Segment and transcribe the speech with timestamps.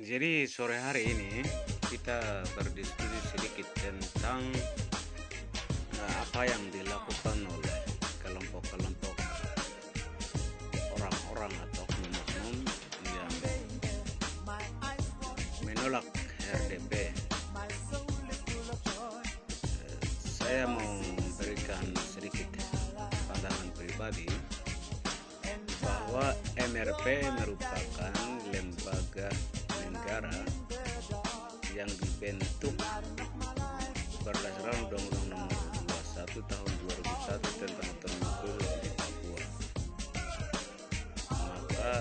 [0.00, 1.44] Jadi sore hari ini
[1.92, 4.40] kita berdiskusi sedikit tentang
[5.92, 7.76] uh, apa yang dilakukan oleh
[8.24, 9.12] kelompok-kelompok
[10.96, 12.56] orang-orang atau oknum-oknum
[13.12, 13.32] yang
[15.68, 16.08] menolak
[16.48, 17.12] RDP.
[17.52, 17.68] Uh,
[20.16, 22.48] saya mau memberikan sedikit
[23.28, 24.32] pandangan pribadi
[25.84, 27.04] bahwa MRP
[27.36, 28.16] merupakan
[28.48, 29.28] lembaga
[30.20, 30.44] negara
[31.72, 32.76] yang dibentuk
[34.20, 35.56] berdasarkan Undang-Undang Nomor
[36.12, 36.72] 21 Tahun
[37.40, 39.42] 2001 tentang khusus di Papua.
[41.32, 41.92] Maka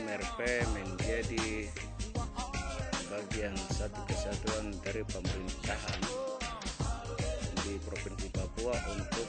[0.00, 0.38] MRP
[0.72, 1.68] menjadi
[3.12, 6.00] bagian satu kesatuan dari pemerintahan
[7.68, 9.28] di Provinsi Papua untuk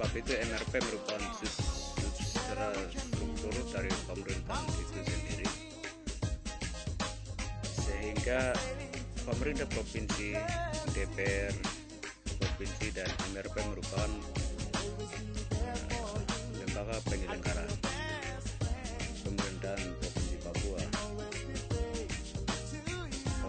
[0.00, 5.48] sebab itu MRP merupakan secara struktur dari pemerintahan itu sendiri
[7.68, 8.56] sehingga
[9.28, 10.40] pemerintah provinsi,
[10.96, 11.52] DPR,
[12.32, 14.10] provinsi dan MRP merupakan
[15.68, 16.16] uh,
[16.56, 17.68] lembaga penyelenggara
[19.20, 20.80] pemerintahan provinsi Papua.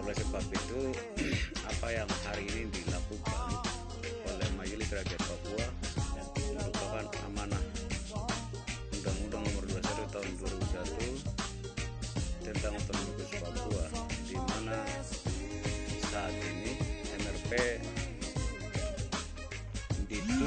[0.04, 0.80] Oleh sebab itu
[1.72, 3.40] apa yang hari ini dilakukan
[4.28, 5.71] oleh Majelis Rakyat Papua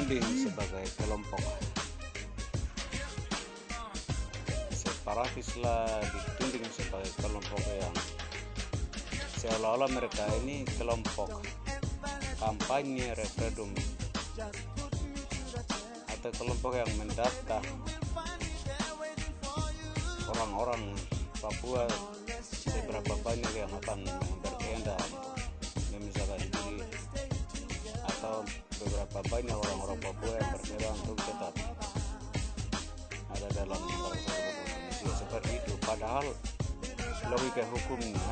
[0.06, 1.42] dituding sebagai kelompok.
[4.70, 7.90] Separatis lah dituding sebagai kelompok yang
[9.42, 11.42] seolah-olah mereka ini kelompok
[12.38, 13.74] kampanye referendum.
[16.14, 17.58] Atau kelompok yang mendata
[20.30, 20.94] orang-orang
[21.42, 21.82] Papua
[22.46, 24.06] seberapa banyak yang akan
[24.38, 25.02] berkehendak
[28.86, 31.52] atau beberapa banyak orang-orang Papua yang berkehendak untuk tetap
[33.34, 36.26] ada dalam bangsa Indonesia seperti itu padahal
[37.26, 38.30] logika hukumnya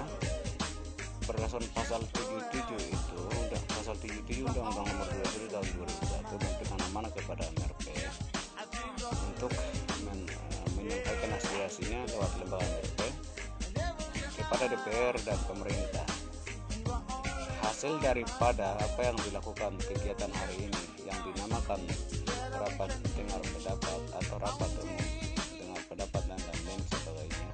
[1.26, 7.42] berdasarkan pasal 77 itu udah pasal 77 Undang-Undang Nomor 27 tahun 2001 memberikan amanah kepada
[7.58, 7.86] MRP
[9.34, 9.52] untuk
[10.06, 13.00] men, uh, menyampaikan aspirasinya lewat lembaga MRP
[14.38, 16.13] kepada DPR dan pemerintah.
[17.74, 21.82] Hasil daripada apa yang dilakukan kegiatan hari ini yang dinamakan
[22.54, 22.86] rapat
[23.18, 25.02] dengar pendapat atau rapat umum
[25.58, 27.50] dengar pendapat dan lain-lain sebagainya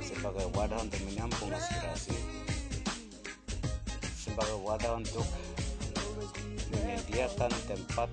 [0.00, 2.16] sebagai wadah untuk menyambung aspirasi
[4.16, 5.28] sebagai wadah untuk
[6.72, 8.08] menyediakan tempat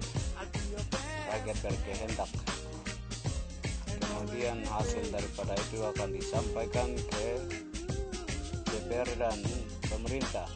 [1.32, 2.32] rakyat berkehendak.
[3.96, 7.40] Kemudian hasil daripada itu akan disampaikan ke
[8.68, 9.40] DPR dan
[9.88, 10.52] pemerintah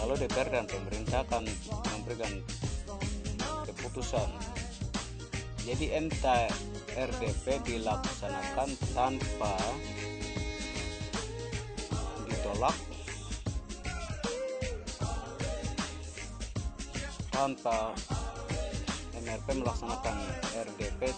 [0.00, 1.44] lalu DPR dan pemerintah akan
[1.92, 2.32] memberikan
[3.68, 4.28] keputusan.
[5.68, 6.48] Jadi entah
[6.96, 9.54] RDP dilaksanakan tanpa
[12.26, 12.76] ditolak
[17.30, 17.94] tanpa
[19.16, 20.16] MRP melaksanakan
[20.52, 21.14] RDP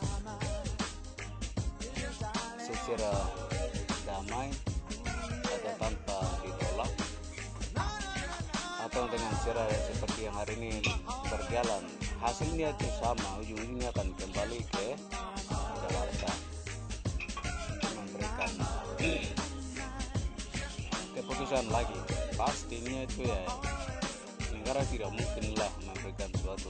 [2.62, 3.12] secara
[4.06, 4.50] damai
[5.43, 6.62] atau tanpa ditolak
[8.93, 10.85] atau dengan cara seperti yang hari ini
[11.25, 11.81] berjalan.
[12.21, 14.87] Hasilnya itu sama ujung-ujungnya akan kembali ke
[15.81, 16.33] Jakarta.
[17.97, 18.53] Memberikan
[21.17, 21.97] keputusan lagi.
[22.37, 23.41] Pastinya itu ya
[24.53, 26.69] negara tidak mungkinlah memberikan suatu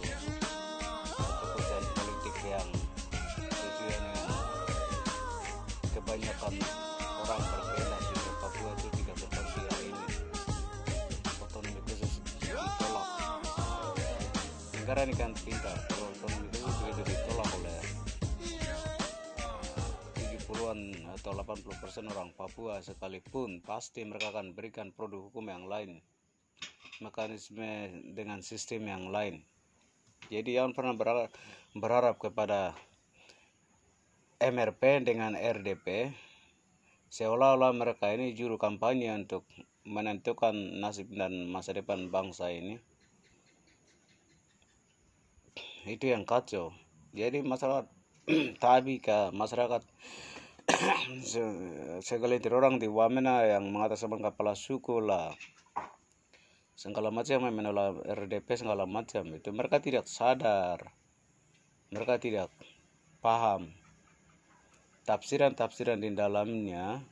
[14.92, 17.80] negara ini kan pintar kalau khusus begitu ditolak oleh
[20.20, 20.80] 70-an
[21.16, 26.04] atau 80 persen orang Papua sekalipun pasti mereka akan berikan produk hukum yang lain
[27.00, 29.40] mekanisme dengan sistem yang lain.
[30.28, 31.24] Jadi jangan pernah
[31.72, 32.76] berharap kepada
[34.44, 36.12] MRP dengan RDP
[37.08, 39.48] seolah-olah mereka ini juru kampanye untuk
[39.88, 40.52] menentukan
[40.84, 42.91] nasib dan masa depan bangsa ini
[45.86, 46.70] itu yang kacau.
[47.12, 47.86] Jadi masyarakat
[48.62, 49.82] tabi ke masyarakat
[52.00, 55.34] segelintir orang di Wamena yang mengatasnamakan kepala suku lah
[56.82, 60.90] segala macam yang menolak RDP segala macam itu mereka tidak sadar.
[61.92, 62.48] Mereka tidak
[63.20, 63.70] paham
[65.04, 67.04] tafsiran-tafsiran di dalamnya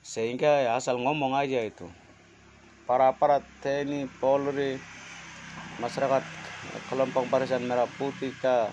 [0.00, 1.90] sehingga ya asal ngomong aja itu.
[2.88, 4.80] Para aparat TNI Polri
[5.76, 6.24] masyarakat
[6.88, 8.68] kelompok barisan merah putih kah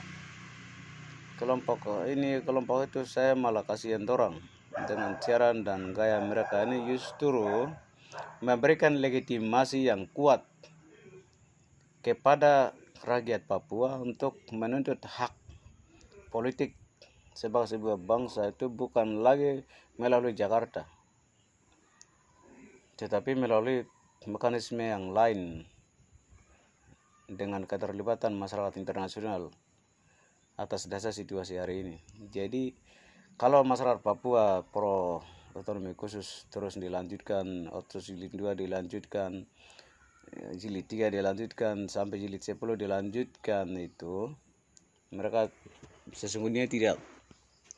[1.40, 4.40] kelompok ini kelompok itu saya malah kasihan orang
[4.88, 7.72] dengan cara dan gaya mereka ini justru
[8.44, 10.44] memberikan legitimasi yang kuat
[12.04, 15.32] kepada rakyat Papua untuk menuntut hak
[16.32, 16.76] politik
[17.36, 19.64] sebagai sebuah bangsa itu bukan lagi
[20.00, 20.88] melalui Jakarta
[22.96, 23.84] tetapi melalui
[24.24, 25.68] mekanisme yang lain
[27.26, 29.50] dengan keterlibatan masyarakat internasional
[30.56, 31.98] atas dasar situasi hari ini.
[32.32, 32.72] Jadi
[33.36, 35.20] kalau masyarakat Papua pro
[35.56, 39.48] otonomi khusus terus dilanjutkan, otsus jilid 2 dilanjutkan,
[40.56, 44.32] jilid 3 dilanjutkan sampai jilid 10 dilanjutkan itu
[45.16, 45.48] mereka
[46.12, 47.00] sesungguhnya tidak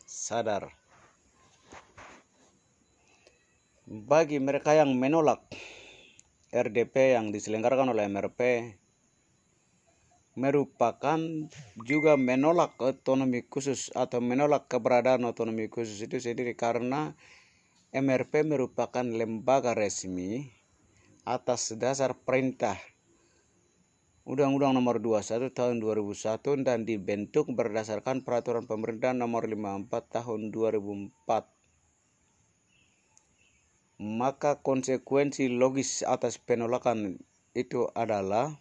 [0.07, 0.73] sadar
[3.87, 5.43] bagi mereka yang menolak
[6.51, 8.39] RDP yang diselenggarakan oleh MRP
[10.37, 11.17] merupakan
[11.81, 17.17] juga menolak otonomi khusus atau menolak keberadaan otonomi khusus itu sendiri karena
[17.89, 20.53] MRP merupakan lembaga resmi
[21.25, 22.77] atas dasar perintah
[24.27, 31.47] Undang-Undang Nomor 21 Tahun 2001 dan dibentuk berdasarkan Peraturan Pemerintah Nomor 54 Tahun 2004.
[34.03, 37.23] Maka konsekuensi logis atas penolakan
[37.55, 38.59] itu adalah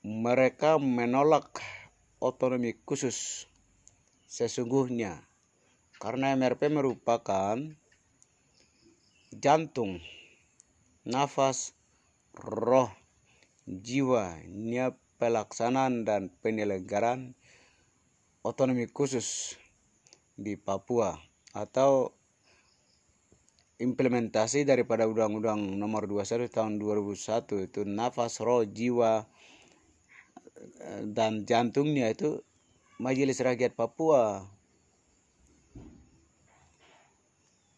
[0.00, 1.60] mereka menolak
[2.24, 3.44] otonomi khusus
[4.24, 5.20] sesungguhnya
[6.00, 7.60] karena MRP merupakan
[9.36, 10.00] jantung,
[11.04, 11.76] nafas,
[12.32, 12.88] roh
[13.68, 17.36] jiwa, niat pelaksanaan dan penyelenggaraan
[18.40, 19.60] otonomi khusus
[20.40, 21.20] di Papua
[21.52, 22.16] atau
[23.76, 29.28] implementasi daripada Undang-Undang Nomor 21 Tahun 2001 itu nafas roh jiwa
[31.12, 32.44] dan jantungnya itu
[33.00, 34.44] Majelis Rakyat Papua.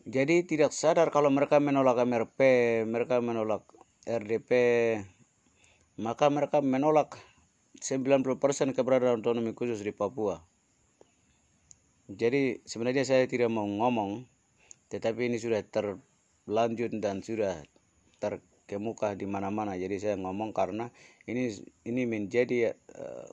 [0.02, 2.40] Jadi tidak sadar kalau mereka menolak MRP,
[2.90, 3.62] mereka menolak
[4.02, 4.50] RDP,
[6.02, 7.22] maka mereka menolak
[7.78, 10.42] 90% keberadaan otonomi khusus di Papua.
[12.10, 14.26] Jadi sebenarnya saya tidak mau ngomong,
[14.90, 17.62] tetapi ini sudah terlanjut dan sudah
[18.18, 19.78] terkemuka di mana-mana.
[19.78, 20.90] Jadi saya ngomong karena
[21.26, 21.52] ini
[21.86, 23.30] ini menjadi uh,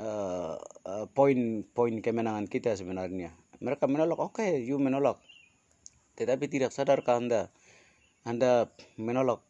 [0.00, 3.34] uh, uh, poin poin kemenangan kita sebenarnya.
[3.58, 5.18] Mereka menolak, oke, okay, you menolak,
[6.14, 7.50] tetapi tidak sadarkah anda,
[8.22, 9.42] anda menolak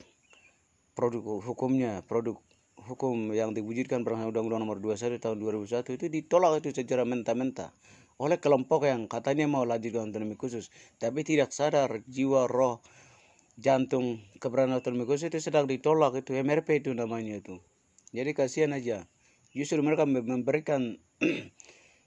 [0.96, 2.40] produk hukumnya, produk
[2.88, 7.69] hukum yang diwujudkan berdasarkan Undang-Undang Nomor 21 Tahun 2001 itu ditolak itu secara mentah-mentah
[8.19, 12.82] oleh kelompok yang katanya mau lanjutkan otonomi khusus, tapi tidak sadar jiwa roh
[13.58, 17.58] jantung otonomi khusus itu sedang ditolak itu MRP itu namanya itu.
[18.14, 19.10] Jadi kasihan aja.
[19.50, 21.02] Justru mereka memberikan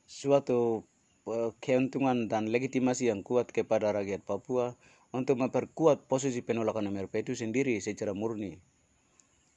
[0.08, 0.88] suatu
[1.28, 4.80] eh, keuntungan dan legitimasi yang kuat kepada rakyat Papua
[5.12, 8.56] untuk memperkuat posisi penolakan MRP itu sendiri secara murni.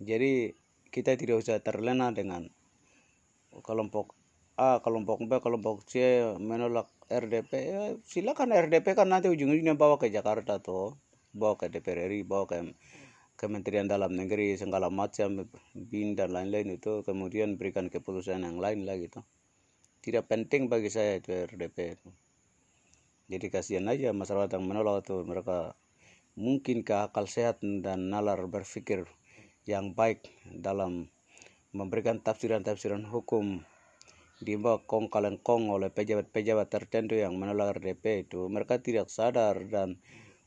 [0.02, 0.50] Jadi
[0.90, 2.50] kita tidak usah terlena dengan
[3.62, 4.18] kelompok
[4.54, 7.52] A, kelompok B, kelompok C menolak RDP.
[7.54, 10.94] Ya, silakan RDP kan nanti ujung-ujungnya bawa ke Jakarta tuh,
[11.34, 12.58] bawa ke DPR RI, bawa ke
[13.34, 19.10] Kementerian Dalam Negeri segala macam BIN dan lain-lain itu kemudian berikan keputusan yang lain lagi
[19.10, 19.26] tuh.
[20.00, 22.08] Tidak penting bagi saya itu RDP itu.
[23.26, 25.74] Jadi kasihan aja masyarakat yang menolak itu mereka
[26.38, 29.10] mungkin ke akal sehat dan nalar berpikir
[29.66, 31.10] yang baik dalam
[31.74, 33.66] memberikan tafsiran-tafsiran hukum
[34.44, 39.56] di bawah kong kalian kong oleh pejabat-pejabat tertentu yang menolak RDP itu mereka tidak sadar
[39.72, 39.98] dan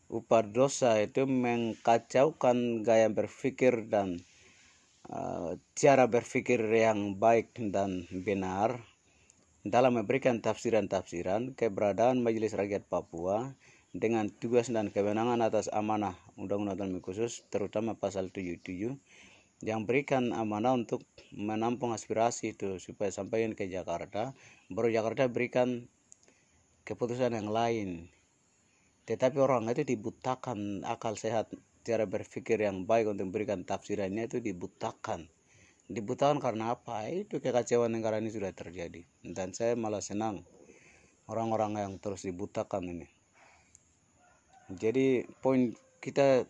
[0.07, 4.23] upah dosa itu mengkacaukan gaya berpikir dan
[5.11, 8.79] uh, cara berpikir yang baik dan benar
[9.67, 13.51] dalam memberikan tafsiran-tafsiran keberadaan Majelis Rakyat Papua
[13.91, 18.95] dengan tugas dan kewenangan atas amanah Undang-Undang Khusus terutama pasal 77
[19.65, 21.01] yang berikan amanah untuk
[21.33, 24.37] menampung aspirasi itu supaya sampaikan ke Jakarta.
[24.69, 25.89] Baru Jakarta berikan
[26.85, 28.13] keputusan yang lain
[29.07, 31.47] tetapi orang itu dibutakan akal sehat
[31.87, 35.31] cara berpikir yang baik untuk memberikan tafsirannya itu dibutakan.
[35.87, 37.07] Dibutakan karena apa?
[37.07, 39.07] Itu kekacauan negara ini sudah terjadi.
[39.23, 40.43] Dan saya malah senang
[41.31, 43.07] orang-orang yang terus dibutakan ini.
[44.67, 45.71] Jadi poin
[46.03, 46.43] kita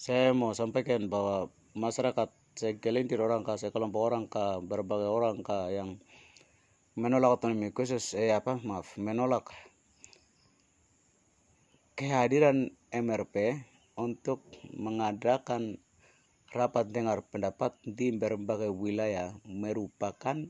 [0.00, 6.00] saya mau sampaikan bahwa masyarakat segelintir orang kah, sekelompok orang kah, berbagai orang kah yang
[6.96, 9.52] menolak otonomi khusus, eh apa, maaf, menolak
[11.92, 13.62] kehadiran MRP
[14.00, 14.40] untuk
[14.72, 15.76] mengadakan
[16.52, 20.48] rapat dengar pendapat di berbagai wilayah merupakan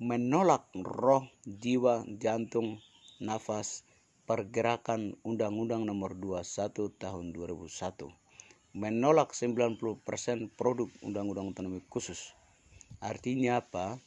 [0.00, 2.80] menolak roh, jiwa, jantung,
[3.20, 3.84] nafas,
[4.24, 8.24] pergerakan Undang-Undang Nomor 21 Tahun 2001
[8.74, 9.70] menolak 90%
[10.58, 12.34] produk Undang-Undang Otonomi Khusus.
[12.98, 14.02] Artinya apa?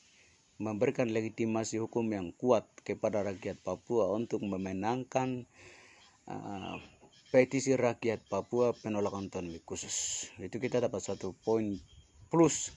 [0.59, 5.47] Memberikan legitimasi hukum yang kuat kepada rakyat Papua untuk memenangkan
[6.27, 6.77] uh,
[7.31, 10.27] petisi rakyat Papua penolakan otonomi khusus.
[10.39, 11.75] Itu kita dapat satu poin
[12.27, 12.71] plus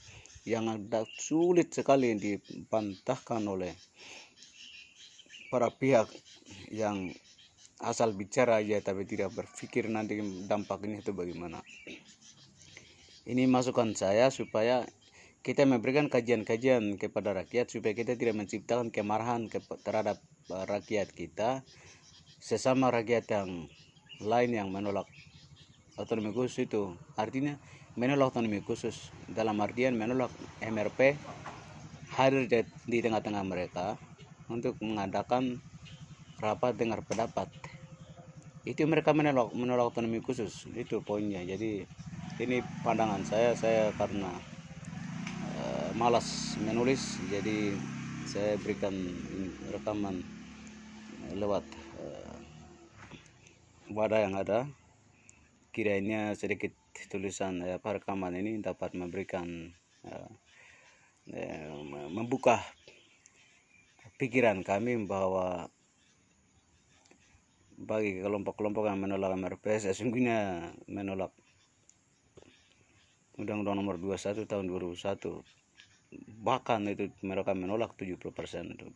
[0.48, 3.74] yang ada sulit sekali dipantahkan oleh
[5.52, 6.08] para pihak
[6.70, 7.10] yang
[7.82, 11.60] asal bicara aja tapi tidak berpikir nanti dampaknya itu bagaimana.
[13.28, 14.86] Ini masukan saya supaya
[15.40, 19.48] kita memberikan kajian-kajian kepada rakyat supaya kita tidak menciptakan kemarahan
[19.84, 20.20] terhadap
[20.52, 21.64] eh, rakyat kita
[22.40, 23.68] sesama rakyat yang
[24.24, 25.04] lain yang menolak
[26.00, 26.96] otonomi khusus itu.
[27.14, 27.60] Artinya
[28.00, 29.12] menolak otonomi khusus.
[29.28, 30.32] Dalam artian menolak
[30.64, 31.20] MRP
[32.16, 32.48] hadir
[32.88, 34.00] di tengah-tengah mereka
[34.48, 35.60] untuk mengadakan
[36.40, 37.52] rapat dengar pendapat.
[38.64, 40.64] Itu mereka menolak menolak otonomi khusus.
[40.72, 41.44] Itu poinnya.
[41.44, 41.84] Jadi
[42.40, 43.52] ini pandangan saya.
[43.52, 44.32] Saya karena
[45.60, 47.76] uh, malas menulis jadi
[48.24, 48.94] saya berikan
[49.74, 50.22] rekaman
[51.34, 51.64] lewat
[53.90, 54.70] wadah yang ada.
[55.70, 56.74] Kiranya sedikit
[57.10, 59.70] tulisan uh, rekaman ini dapat memberikan
[60.06, 60.30] uh,
[62.10, 62.58] membuka
[64.18, 65.70] pikiran kami bahwa
[67.80, 71.30] bagi kelompok-kelompok yang menolak MRPS sesungguhnya menolak
[73.40, 75.60] Undang-Undang Nomor 21 Tahun 2001
[76.42, 78.20] bahkan itu mereka menolak 70%
[78.74, 78.86] itu.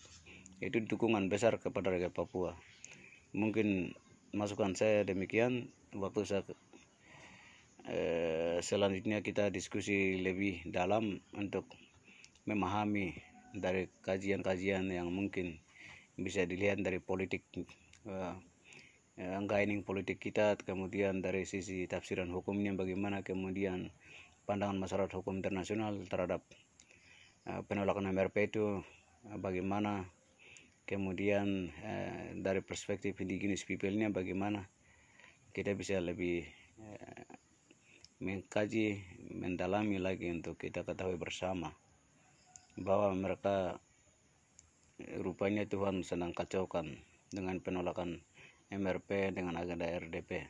[0.59, 2.59] Itu dukungan besar kepada rakyat Papua.
[3.35, 3.95] Mungkin
[4.35, 5.71] masukan saya demikian.
[5.95, 6.43] Waktu saya
[7.87, 11.71] eh, selanjutnya kita diskusi lebih dalam untuk
[12.45, 13.15] memahami
[13.55, 15.63] dari kajian-kajian yang mungkin
[16.19, 18.35] bisa dilihat dari politik eh,
[19.15, 23.95] ya, gaining politik kita kemudian dari sisi tafsiran hukumnya bagaimana kemudian
[24.45, 26.45] pandangan masyarakat hukum internasional terhadap
[27.49, 28.85] uh, penolakan MRP itu
[29.31, 30.05] uh, bagaimana
[30.85, 34.69] kemudian uh, dari perspektif indigenous people-nya bagaimana
[35.57, 36.45] kita bisa lebih
[36.81, 37.25] uh,
[38.21, 39.01] mengkaji
[39.37, 41.73] mendalami lagi untuk kita ketahui bersama
[42.79, 43.77] bahwa mereka
[45.19, 48.23] rupanya Tuhan sedang kacaukan dengan penolakan
[48.71, 50.47] MRP dengan agenda RDP.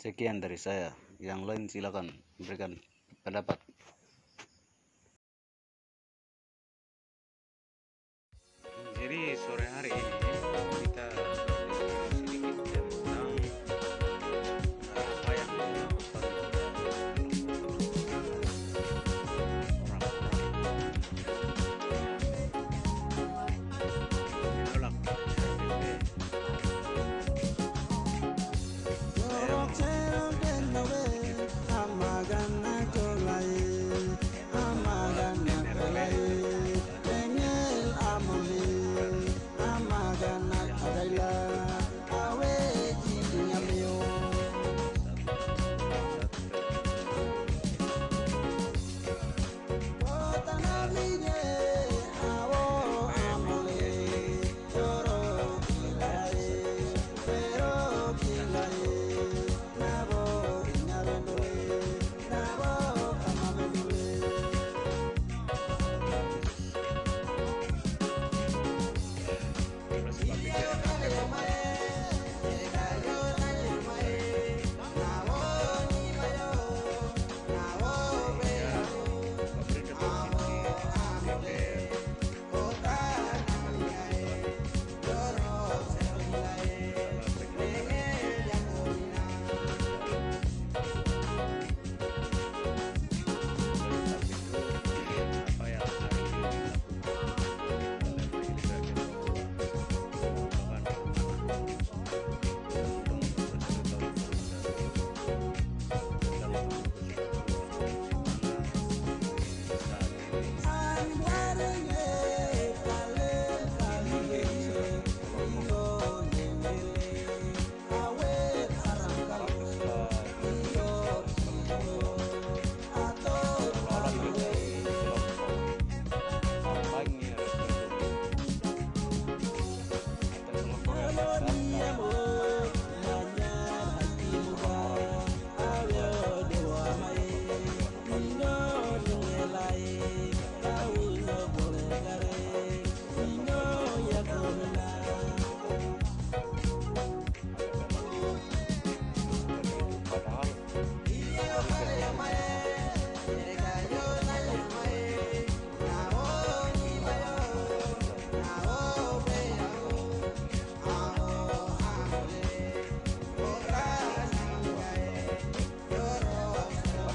[0.00, 0.96] Sekian dari saya.
[1.20, 2.06] Yang lain silakan
[2.40, 2.80] berikan
[3.20, 3.60] pendapat.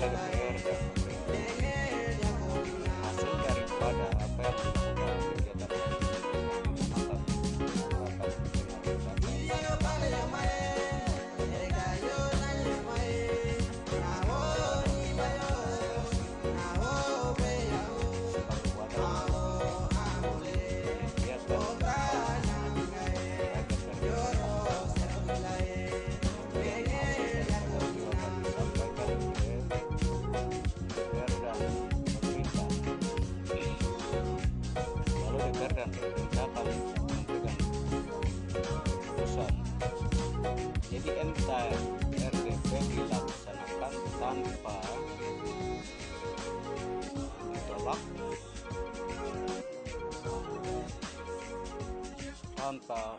[0.06, 0.35] Pada
[52.66, 53.14] tanpa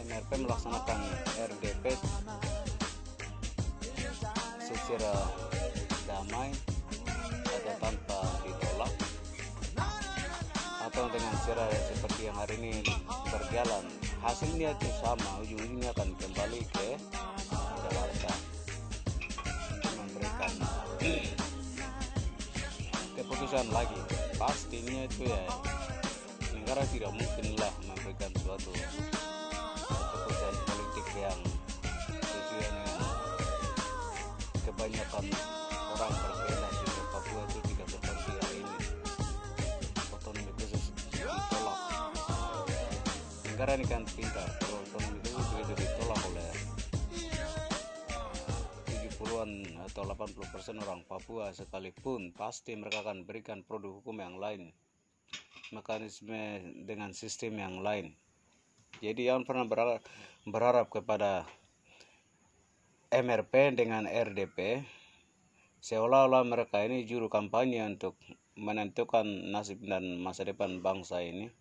[0.00, 0.96] MRP melaksanakan
[1.44, 1.92] RDP
[4.64, 5.12] secara
[6.08, 6.48] damai
[7.44, 8.92] atau tanpa ditolak.
[10.88, 12.80] Atau dengan cara seperti yang hari ini
[13.28, 13.84] berjalan
[14.24, 16.96] hasilnya itu sama ujung-ujungnya akan kembali ke
[17.60, 18.32] Jakarta.
[20.00, 20.52] Memberikan
[23.20, 24.00] keputusan lagi.
[24.40, 25.44] Pastinya itu ya
[26.64, 27.72] negara tidak mungkinlah
[50.74, 54.74] 80 persen orang Papua sekalipun pasti mereka akan berikan produk hukum yang lain
[55.70, 56.34] mekanisme
[56.82, 58.18] dengan sistem yang lain.
[58.98, 59.66] Jadi jangan pernah
[60.42, 61.46] berharap, kepada
[63.14, 64.82] MRP dengan RDP
[65.78, 68.18] seolah-olah mereka ini juru kampanye untuk
[68.58, 71.54] menentukan nasib dan masa depan bangsa ini.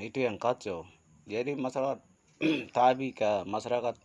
[0.00, 0.88] Itu yang kacau.
[1.28, 2.00] Jadi masyarakat
[2.76, 3.96] tapi ke masyarakat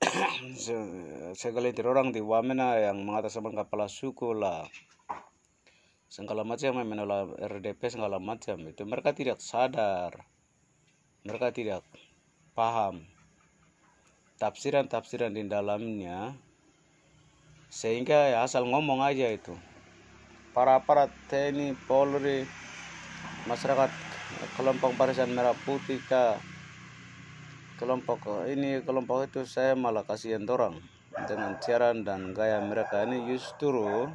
[1.40, 4.68] segelintir orang di Wamena yang mengatasnamakan kepala suku lah.
[6.06, 8.60] Segala macam yang menolak RDP segala macam.
[8.68, 10.24] Itu mereka tidak sadar.
[11.26, 11.82] Mereka tidak
[12.54, 13.04] paham
[14.38, 16.36] tafsiran-tafsiran di dalamnya.
[17.72, 19.56] Sehingga ya asal ngomong aja itu.
[20.56, 22.48] Para aparat TNI Polri
[23.44, 23.90] masyarakat
[24.56, 26.40] kelompok barisan merah putih kah
[27.76, 30.80] kelompok ini kelompok itu saya malah kasihan orang
[31.28, 34.08] dengan cara dan gaya mereka ini justru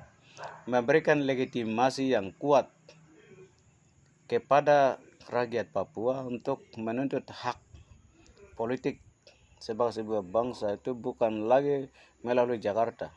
[0.66, 2.74] memberikan legitimasi yang kuat
[4.26, 4.98] kepada
[5.30, 7.62] rakyat Papua untuk menuntut hak
[8.58, 8.98] politik
[9.62, 11.86] sebagai sebuah bangsa itu bukan lagi
[12.26, 13.14] melalui Jakarta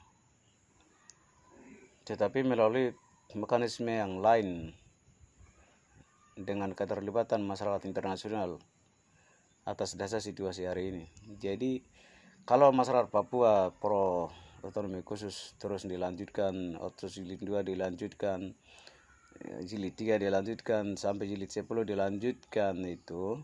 [2.05, 2.93] tetapi melalui
[3.33, 4.77] mekanisme yang lain
[6.37, 8.61] dengan keterlibatan masyarakat internasional
[9.65, 11.05] atas dasar situasi hari ini.
[11.41, 11.81] Jadi
[12.45, 14.29] kalau masyarakat Papua pro
[14.65, 18.53] otonomi khusus terus dilanjutkan, otsus jilid 2 dilanjutkan,
[19.65, 23.41] jilid 3 dilanjutkan sampai jilid 10 dilanjutkan itu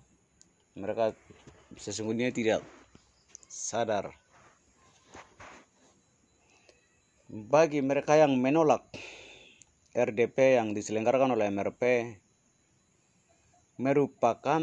[0.79, 1.13] mereka
[1.77, 2.63] sesungguhnya tidak
[3.51, 4.15] sadar
[7.31, 8.87] bagi mereka yang menolak
[9.95, 11.83] RDP yang diselenggarakan oleh MRP
[13.81, 14.61] merupakan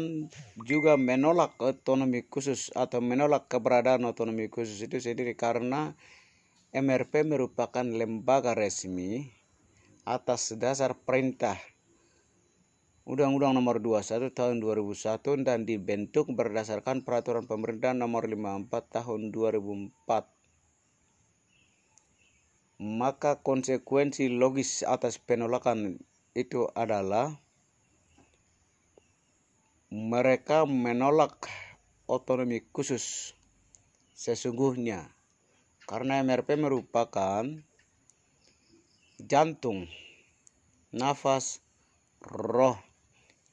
[0.62, 5.98] juga menolak otonomi khusus atau menolak keberadaan otonomi khusus itu sendiri karena
[6.70, 9.26] MRP merupakan lembaga resmi
[10.06, 11.58] atas dasar perintah
[13.08, 20.38] Undang-Undang Nomor 21 Tahun 2001 dan dibentuk berdasarkan Peraturan Pemerintah Nomor 54 Tahun 2004
[22.78, 25.98] maka konsekuensi logis atas penolakan
[26.38, 27.42] itu adalah
[29.88, 31.48] mereka menolak
[32.04, 33.32] otonomi khusus
[34.12, 35.08] sesungguhnya
[35.88, 37.48] karena MRP merupakan
[39.16, 39.88] jantung,
[40.92, 41.64] nafas,
[42.20, 42.76] roh,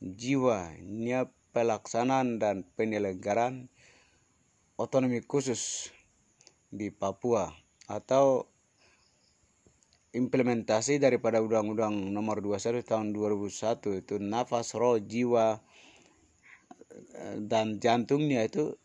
[0.03, 3.71] jiwa, niat pelaksanaan dan penyelenggaraan
[4.75, 5.95] otonomi khusus
[6.67, 7.55] di Papua
[7.87, 8.51] atau
[10.11, 15.63] implementasi daripada Undang-Undang Nomor 21 Tahun 2001 itu nafas, roh, jiwa
[17.45, 18.75] dan jantungnya itu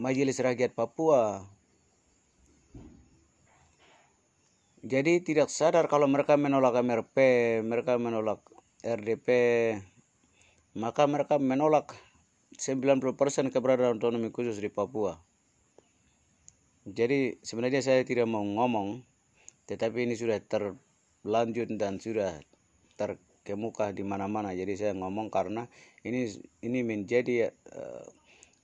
[0.00, 1.44] Majelis Rakyat Papua.
[4.80, 7.16] Jadi tidak sadar kalau mereka menolak MRP,
[7.60, 8.40] mereka menolak
[8.80, 9.28] RDP,
[10.72, 11.92] maka mereka menolak
[12.56, 15.20] 90% keberadaan otonomi khusus di Papua.
[16.88, 19.04] jadi sebenarnya saya tidak mau ngomong
[19.68, 22.40] tetapi ini sudah terlanjut dan sudah
[23.40, 24.52] terkemuka di mana-mana.
[24.52, 25.64] Jadi saya ngomong karena
[26.04, 26.28] ini
[26.60, 28.06] ini menjadi uh,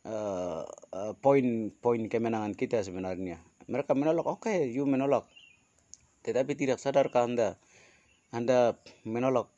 [0.05, 0.63] uh,
[0.93, 3.41] uh, poin poin kemenangan kita sebenarnya.
[3.67, 5.25] Mereka menolak oke okay, you menolak.
[6.23, 7.57] Tetapi tidak sadarkah anda?
[8.31, 8.77] Anda
[9.09, 9.49] menolak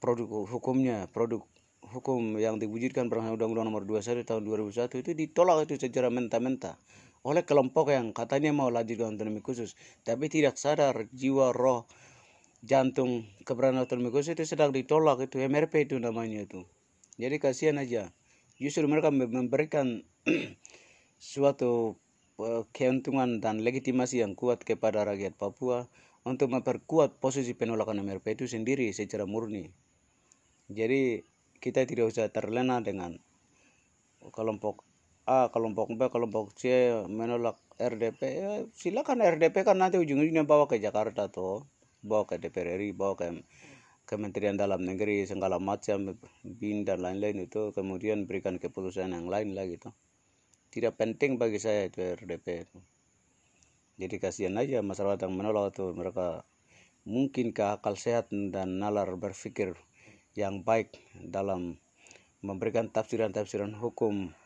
[0.00, 1.44] produk hukumnya produk
[1.84, 6.74] hukum yang diwujudkan berdasarkan Undang-Undang Nomor 21 Tahun 2001 itu ditolak itu secara mentah-mentah
[7.24, 9.72] oleh kelompok yang katanya mau lanjutkan otonomi khusus.
[10.04, 11.88] Tapi tidak sadar jiwa roh
[12.64, 16.64] jantung khusus itu sedang ditolak itu MRP itu namanya itu.
[17.20, 18.10] Jadi kasihan aja.
[18.56, 20.02] Justru mereka memberikan
[21.20, 22.00] suatu
[22.40, 25.86] uh, keuntungan dan legitimasi yang kuat kepada rakyat Papua
[26.24, 29.68] untuk memperkuat posisi penolakan MRP itu sendiri secara murni.
[30.72, 31.20] Jadi
[31.60, 33.20] kita tidak usah terlena dengan
[34.32, 34.80] kelompok
[35.24, 40.76] A, kelompok B, kelompok C menolak RDP, ya silakan RDP kan nanti ujung-ujungnya bawa ke
[40.76, 41.64] Jakarta tuh,
[42.04, 43.26] bawa ke DPR RI, bawa ke
[44.04, 49.80] Kementerian Dalam Negeri segala macam BIN dan lain-lain itu kemudian berikan keputusan yang lain lagi
[49.80, 49.96] tuh.
[50.68, 52.78] Tidak penting bagi saya itu RDP itu.
[53.96, 56.44] Jadi kasihan aja masyarakat yang menolak itu mereka
[57.08, 59.72] mungkin ke akal sehat dan nalar berpikir
[60.36, 61.80] yang baik dalam
[62.44, 64.36] memberikan tafsiran-tafsiran hukum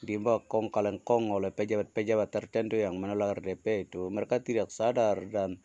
[0.00, 5.18] di bawah kong kalian kong oleh pejabat-pejabat tertentu yang menolak RDP itu mereka tidak sadar
[5.28, 5.60] dan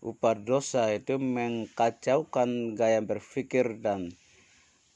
[0.00, 4.16] upah dosa itu mengkacaukan gaya berpikir dan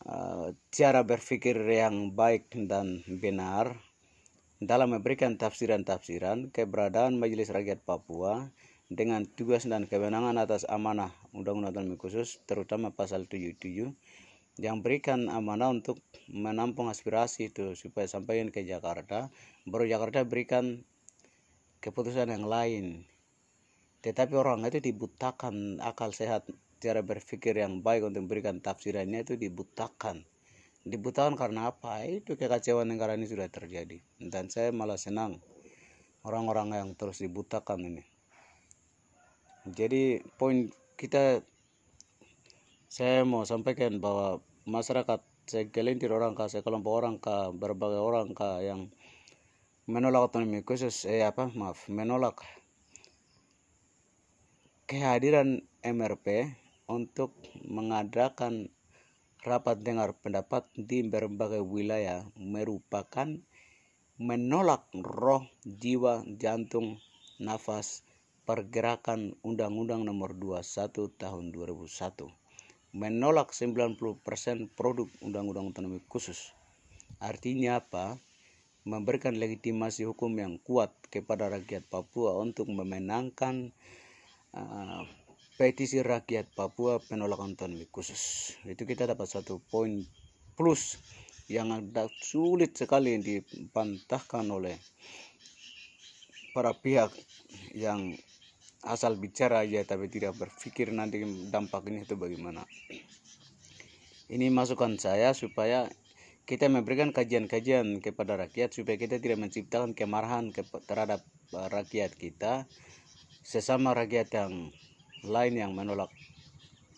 [0.08, 3.76] uh, cara berpikir yang baik dan benar
[4.64, 8.48] dalam memberikan tafsiran-tafsiran keberadaan Majelis Rakyat Papua
[8.88, 13.92] dengan tugas dan kewenangan atas amanah Undang-Undang Khusus terutama pasal 77
[14.56, 15.98] yang berikan amanah untuk
[16.30, 19.28] menampung aspirasi itu supaya sampaikan ke Jakarta.
[19.66, 20.86] Baru Jakarta berikan
[21.82, 23.04] keputusan yang lain
[24.04, 26.44] tetapi orang itu dibutakan akal sehat
[26.76, 30.28] cara berpikir yang baik untuk memberikan tafsirannya itu dibutakan.
[30.84, 32.04] Dibutakan karena apa?
[32.04, 34.04] Itu kekacauan negara ini sudah terjadi.
[34.20, 35.40] Dan saya malah senang
[36.20, 38.04] orang-orang yang terus dibutakan ini.
[39.64, 40.68] Jadi poin
[41.00, 41.40] kita
[42.92, 48.92] saya mau sampaikan bahwa masyarakat segelintir orang kah, sekelompok orang kah, berbagai orang kah yang
[49.88, 52.44] menolak otonomi khusus, eh apa, maaf, menolak
[54.84, 56.52] kehadiran MRP
[56.92, 57.32] untuk
[57.64, 58.68] mengadakan
[59.40, 63.40] rapat dengar pendapat di berbagai wilayah merupakan
[64.20, 67.00] menolak roh, jiwa, jantung,
[67.40, 68.04] nafas,
[68.44, 72.44] pergerakan Undang-Undang Nomor 21 Tahun 2001
[72.94, 74.06] menolak 90%
[74.70, 76.54] produk Undang-Undang Otonomi Khusus.
[77.18, 78.22] Artinya apa?
[78.86, 83.74] Memberikan legitimasi hukum yang kuat kepada rakyat Papua untuk memenangkan
[84.54, 85.02] uh,
[85.58, 88.54] petisi rakyat Papua penolakan otonomi khusus.
[88.66, 90.02] Itu kita dapat satu poin
[90.54, 90.98] plus
[91.50, 94.78] yang ada sulit sekali dipantahkan oleh
[96.56, 97.12] para pihak
[97.74, 98.16] yang
[98.86, 102.64] asal bicara aja tapi tidak berpikir nanti dampaknya itu bagaimana
[104.32, 105.88] ini masukan saya supaya
[106.44, 110.52] kita memberikan kajian-kajian kepada rakyat supaya kita tidak menciptakan kemarahan
[110.84, 111.24] terhadap
[111.56, 112.68] uh, rakyat kita
[113.44, 114.72] sesama rakyat yang
[115.20, 116.08] lain yang menolak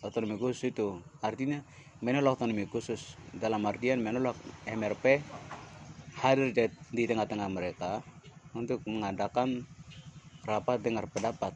[0.00, 1.02] otonomi khusus itu.
[1.18, 1.66] Artinya
[1.98, 3.18] menolak otonomi khusus.
[3.35, 5.20] Dalam artian menolak MRP
[6.22, 6.54] hadir
[6.94, 8.00] di tengah-tengah mereka
[8.54, 9.66] untuk mengadakan
[10.46, 11.52] rapat dengar pendapat.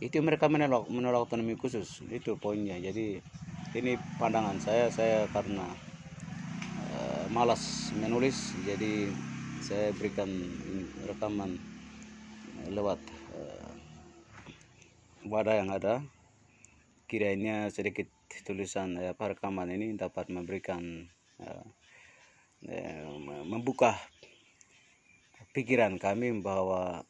[0.00, 2.00] Itu mereka menolak menolak otonomi khusus.
[2.08, 2.80] Itu poinnya.
[2.80, 3.20] Jadi
[3.76, 4.88] ini pandangan saya.
[4.88, 5.68] Saya karena
[6.96, 9.12] uh, malas menulis jadi
[9.60, 10.28] saya berikan
[11.08, 11.58] rekaman
[12.70, 13.00] lewat
[13.34, 13.65] uh,
[15.26, 16.02] wadah yang ada
[17.06, 18.10] kiranya sedikit
[18.46, 21.06] tulisan apa rekaman ini dapat memberikan
[21.42, 21.66] uh,
[23.46, 23.94] membuka
[25.54, 27.06] pikiran kami bahwa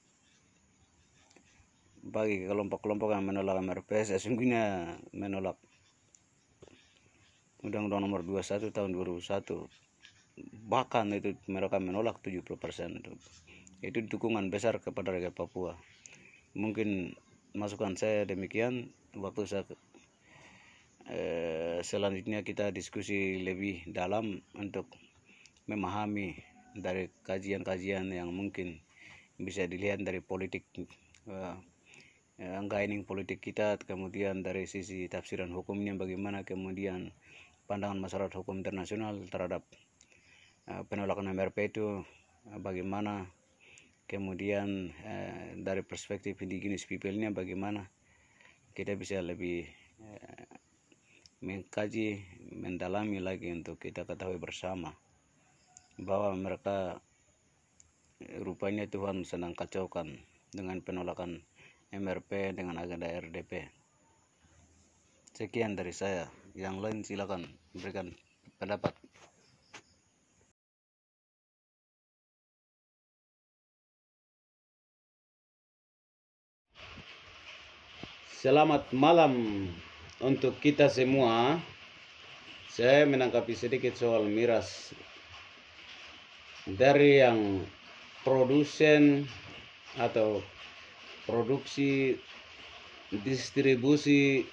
[2.06, 5.58] bagi kelompok-kelompok yang menolak MRPS sesungguhnya menolak
[7.66, 9.86] Undang-Undang Nomor 21 Tahun 2001
[10.68, 13.12] bahkan itu mereka menolak 70% itu.
[13.80, 15.76] Itu dukungan besar kepada rakyat Papua.
[16.56, 17.16] Mungkin
[17.56, 19.64] masukan saya demikian waktu saya
[21.08, 24.86] eh, selanjutnya kita diskusi lebih dalam untuk
[25.64, 26.36] memahami
[26.76, 28.84] dari kajian-kajian yang mungkin
[29.40, 30.68] bisa dilihat dari politik
[31.26, 31.56] eh,
[32.68, 37.16] gaining politik kita kemudian dari sisi tafsiran hukumnya bagaimana kemudian
[37.66, 39.66] pandangan masyarakat hukum internasional terhadap
[40.70, 42.06] uh, penolakan MRP itu
[42.52, 43.26] uh, bagaimana
[44.06, 47.90] kemudian eh, dari perspektif indigenous people-nya bagaimana
[48.72, 49.66] kita bisa lebih
[50.00, 50.46] eh,
[51.42, 52.22] mengkaji,
[52.54, 54.94] mendalami lagi untuk kita ketahui bersama
[55.98, 57.02] bahwa mereka
[58.22, 60.22] eh, rupanya Tuhan sedang kacaukan
[60.54, 61.42] dengan penolakan
[61.90, 63.68] MRP dengan agenda RDP.
[65.36, 66.30] Sekian dari saya.
[66.56, 67.42] Yang lain silakan
[67.76, 68.16] berikan
[68.56, 68.96] pendapat.
[78.36, 79.64] Selamat malam
[80.20, 81.56] untuk kita semua.
[82.68, 84.92] Saya menangkapi sedikit soal miras
[86.68, 87.64] dari yang
[88.28, 89.24] produsen
[89.96, 90.44] atau
[91.24, 92.20] produksi
[93.24, 94.44] distribusi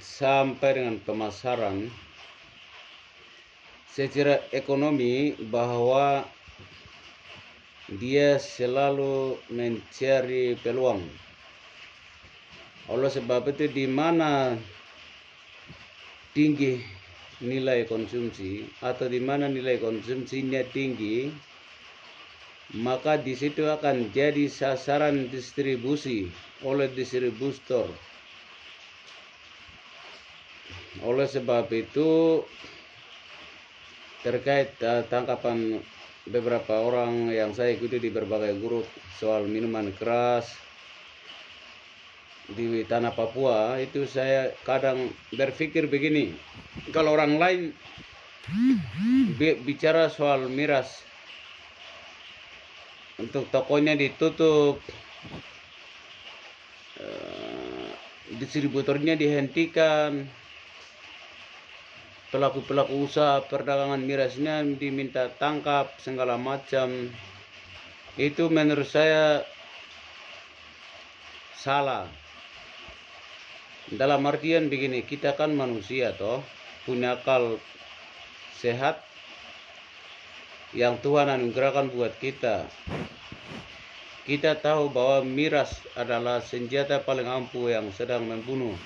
[0.00, 1.92] sampai dengan pemasaran
[3.92, 6.24] secara ekonomi bahwa
[8.00, 11.27] dia selalu mencari peluang
[12.88, 14.56] oleh sebab itu di mana
[16.32, 16.80] tinggi
[17.38, 21.30] nilai konsumsi atau di mana nilai konsumsinya tinggi,
[22.80, 26.26] maka di situ akan jadi sasaran distribusi
[26.66, 27.86] oleh distributor.
[31.04, 32.42] Oleh sebab itu
[34.26, 35.78] terkait uh, tangkapan
[36.26, 38.84] beberapa orang yang saya ikuti di berbagai grup
[39.22, 40.50] soal minuman keras,
[42.48, 46.32] di tanah Papua itu saya kadang berpikir begini
[46.96, 47.60] kalau orang lain
[49.38, 51.04] bicara soal miras
[53.20, 54.80] untuk tokonya ditutup
[57.02, 57.90] uh,
[58.40, 60.24] distributornya dihentikan
[62.28, 67.08] pelaku-pelaku usaha perdagangan mirasnya diminta tangkap segala macam.
[68.20, 69.46] Itu menurut saya
[71.56, 72.27] salah
[73.94, 76.44] dalam artian begini, kita kan manusia toh,
[76.84, 77.56] punya akal
[78.58, 79.00] sehat
[80.76, 82.68] yang Tuhan anugerahkan buat kita.
[84.28, 88.76] Kita tahu bahwa miras adalah senjata paling ampuh yang sedang membunuh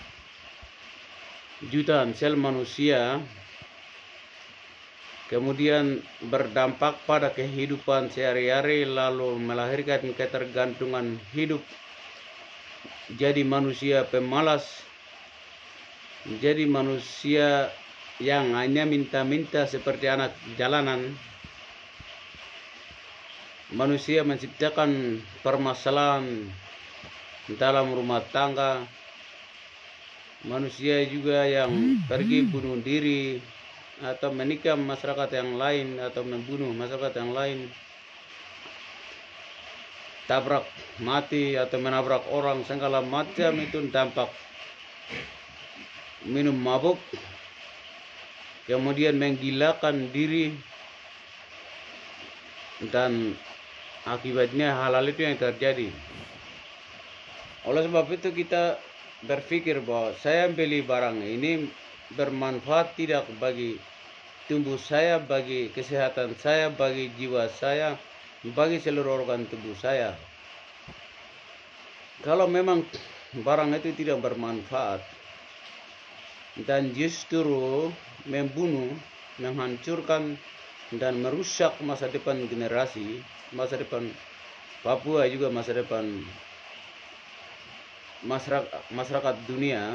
[1.71, 3.23] jutaan sel manusia
[5.31, 11.63] kemudian berdampak pada kehidupan sehari-hari lalu melahirkan ketergantungan hidup
[13.15, 14.67] jadi manusia pemalas
[16.27, 17.73] menjadi manusia
[18.23, 21.11] yang hanya minta-minta seperti anak jalanan.
[23.73, 26.47] Manusia menciptakan permasalahan
[27.57, 28.85] dalam rumah tangga.
[30.45, 33.39] Manusia juga yang pergi bunuh diri
[34.03, 37.59] atau menikah masyarakat yang lain atau membunuh masyarakat yang lain.
[40.27, 40.67] Tabrak
[41.03, 44.31] mati atau menabrak orang segala macam itu dampak
[46.29, 46.99] minum mabuk,
[48.67, 50.55] kemudian menggilakan diri,
[52.91, 53.35] dan
[54.07, 55.91] akibatnya halal itu yang terjadi.
[57.63, 58.75] Oleh sebab itu kita
[59.23, 61.71] berpikir bahwa saya beli barang ini
[62.19, 63.79] bermanfaat tidak bagi
[64.51, 67.95] tubuh saya, bagi kesehatan saya, bagi jiwa saya,
[68.51, 70.19] bagi seluruh organ tubuh saya.
[72.27, 72.83] Kalau memang
[73.39, 75.03] barang itu tidak bermanfaat,
[76.61, 77.89] dan justru
[78.29, 78.93] membunuh,
[79.41, 80.37] menghancurkan
[80.93, 83.25] dan merusak masa depan generasi,
[83.57, 84.13] masa depan
[84.83, 86.03] Papua juga masa depan
[88.27, 89.95] masyarakat, masyarakat dunia,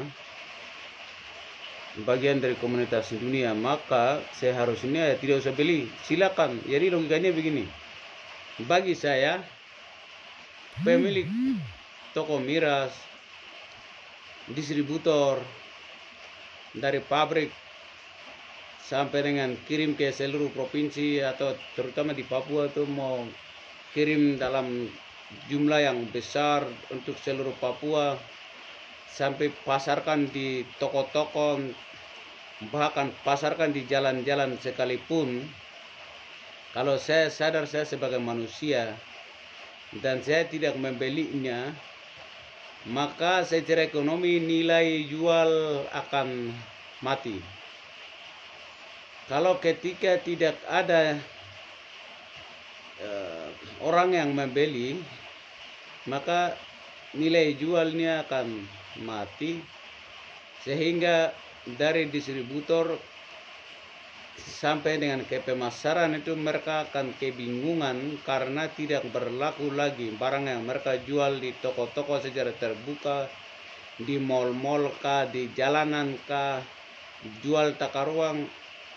[2.08, 5.92] bagian dari komunitas dunia, maka seharusnya tidak usah beli.
[6.08, 6.64] Silakan.
[6.64, 7.68] Jadi logikanya begini.
[8.64, 9.44] Bagi saya,
[10.80, 11.28] pemilik
[12.16, 12.96] toko miras,
[14.48, 15.44] distributor,
[16.76, 17.48] dari pabrik
[18.88, 23.20] sampai dengan kirim ke seluruh provinsi atau terutama di Papua itu mau
[23.92, 24.88] kirim dalam
[25.52, 28.16] jumlah yang besar untuk seluruh Papua
[29.12, 31.60] sampai pasarkan di toko-toko
[32.74, 35.46] bahkan pasarkan di jalan-jalan sekalipun.
[36.74, 38.92] Kalau saya sadar saya sebagai manusia
[40.04, 41.72] dan saya tidak membelinya
[42.86, 46.54] maka secara ekonomi nilai jual akan
[47.02, 47.42] mati.
[49.26, 51.18] Kalau ketika tidak ada
[53.02, 53.48] uh,
[53.82, 55.02] orang yang membeli,
[56.08, 56.56] maka
[57.12, 58.64] nilai jualnya akan
[59.04, 59.60] mati
[60.64, 61.32] sehingga
[61.76, 62.96] dari distributor
[64.38, 70.94] sampai dengan ke pemasaran itu mereka akan kebingungan karena tidak berlaku lagi barang yang mereka
[71.02, 73.26] jual di toko-toko secara terbuka
[73.98, 76.62] di mall-mall kah di jalanan kah
[77.42, 78.46] jual takar ruang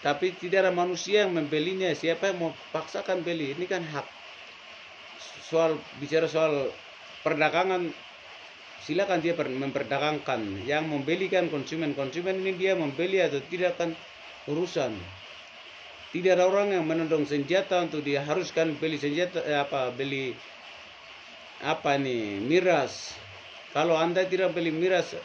[0.02, 1.94] tapi tidak ada manusia yang membelinya.
[1.94, 3.54] Siapa yang mau paksakan beli?
[3.54, 4.08] Ini kan hak.
[5.46, 6.74] Soal bicara soal
[7.22, 7.94] perdagangan
[8.82, 10.66] silakan dia memperdagangkan.
[10.66, 13.94] Yang membeli kan konsumen konsumen ini dia membeli atau tidak kan
[14.50, 15.21] urusan
[16.12, 20.36] tidak ada orang yang menodong senjata untuk dia haruskan beli senjata eh, apa beli
[21.64, 23.16] apa nih miras.
[23.72, 25.16] Kalau anda tidak beli miras,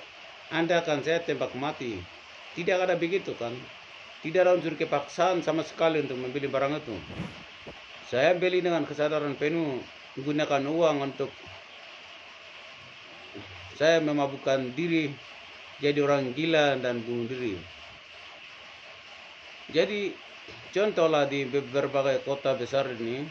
[0.54, 1.98] anda akan saya tembak mati.
[2.54, 3.50] Tidak ada begitu kan?
[4.22, 6.94] Tidak ada unsur kepaksaan sama sekali untuk membeli barang itu.
[8.06, 9.82] Saya beli dengan kesadaran penuh
[10.14, 11.30] menggunakan uang untuk
[13.74, 15.10] saya memabukkan diri
[15.82, 17.58] jadi orang gila dan bunuh diri.
[19.74, 20.25] Jadi
[20.70, 23.24] Contohlah di berbagai kota besar ini,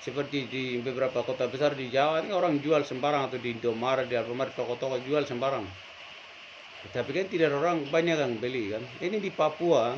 [0.00, 4.16] seperti di beberapa kota besar di Jawa ini orang jual sembarang atau di Indomaret, di
[4.16, 5.66] Alfamart, toko-toko jual sembarang.
[6.88, 8.80] Tapi kan tidak ada orang banyak yang beli kan.
[9.04, 9.92] Ini di Papua,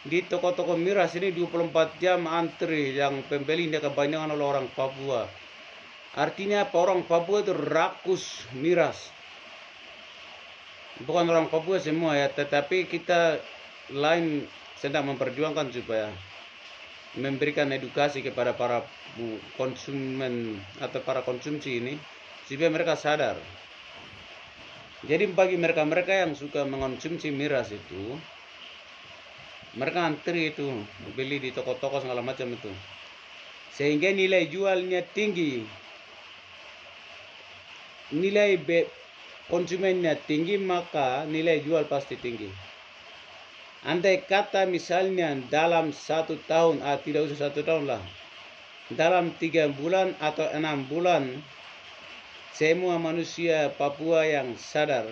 [0.00, 5.28] di toko-toko miras ini 24 jam antri yang pembeli ini kebanyakan oleh orang Papua.
[6.16, 9.12] Artinya apa orang Papua itu rakus miras.
[11.04, 13.36] Bukan orang Papua semua ya, tetapi kita
[13.92, 14.48] lain
[14.80, 16.08] sedang memperjuangkan supaya
[17.20, 18.80] memberikan edukasi kepada para
[19.60, 21.94] konsumen atau para konsumsi ini
[22.48, 23.36] supaya mereka sadar.
[25.04, 28.16] Jadi bagi mereka-mereka yang suka mengonsumsi miras itu,
[29.76, 30.68] mereka antri itu
[31.16, 32.68] beli di toko-toko segala macam itu,
[33.72, 35.64] sehingga nilai jualnya tinggi,
[38.12, 38.60] nilai
[39.48, 42.69] konsumennya tinggi maka nilai jual pasti tinggi.
[43.80, 48.02] Andai kata misalnya dalam satu tahun, ah, tidak usah satu tahun lah,
[48.92, 51.40] dalam tiga bulan atau enam bulan,
[52.52, 55.08] semua manusia Papua yang sadar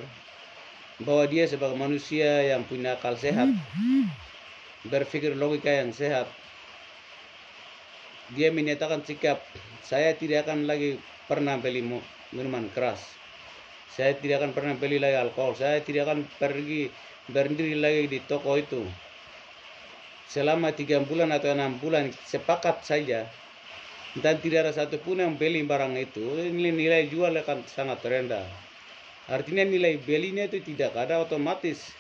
[1.01, 3.49] bahwa dia sebagai manusia yang punya akal sehat,
[4.85, 6.29] berpikir logika yang sehat,
[8.37, 9.41] dia menyatakan sikap,
[9.81, 11.81] saya tidak akan lagi pernah beli
[12.37, 13.01] minuman keras,
[13.97, 16.93] saya tidak akan pernah beli lagi alkohol, saya tidak akan pergi
[17.29, 18.83] berdiri lagi di toko itu.
[20.29, 23.29] Selama tiga bulan atau enam bulan sepakat saja.
[24.19, 26.25] Dan tidak ada satupun yang beli barang itu.
[26.49, 28.45] Nilai, nilai jual akan sangat rendah.
[29.29, 31.93] Artinya nilai belinya itu tidak ada otomatis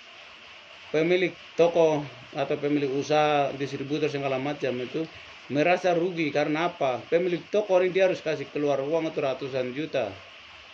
[0.88, 2.00] pemilik toko
[2.32, 5.04] atau pemilik usaha distributor segala macam itu
[5.52, 6.32] merasa rugi.
[6.32, 7.04] Karena apa?
[7.12, 10.08] Pemilik toko ini dia harus kasih keluar uang itu ratusan juta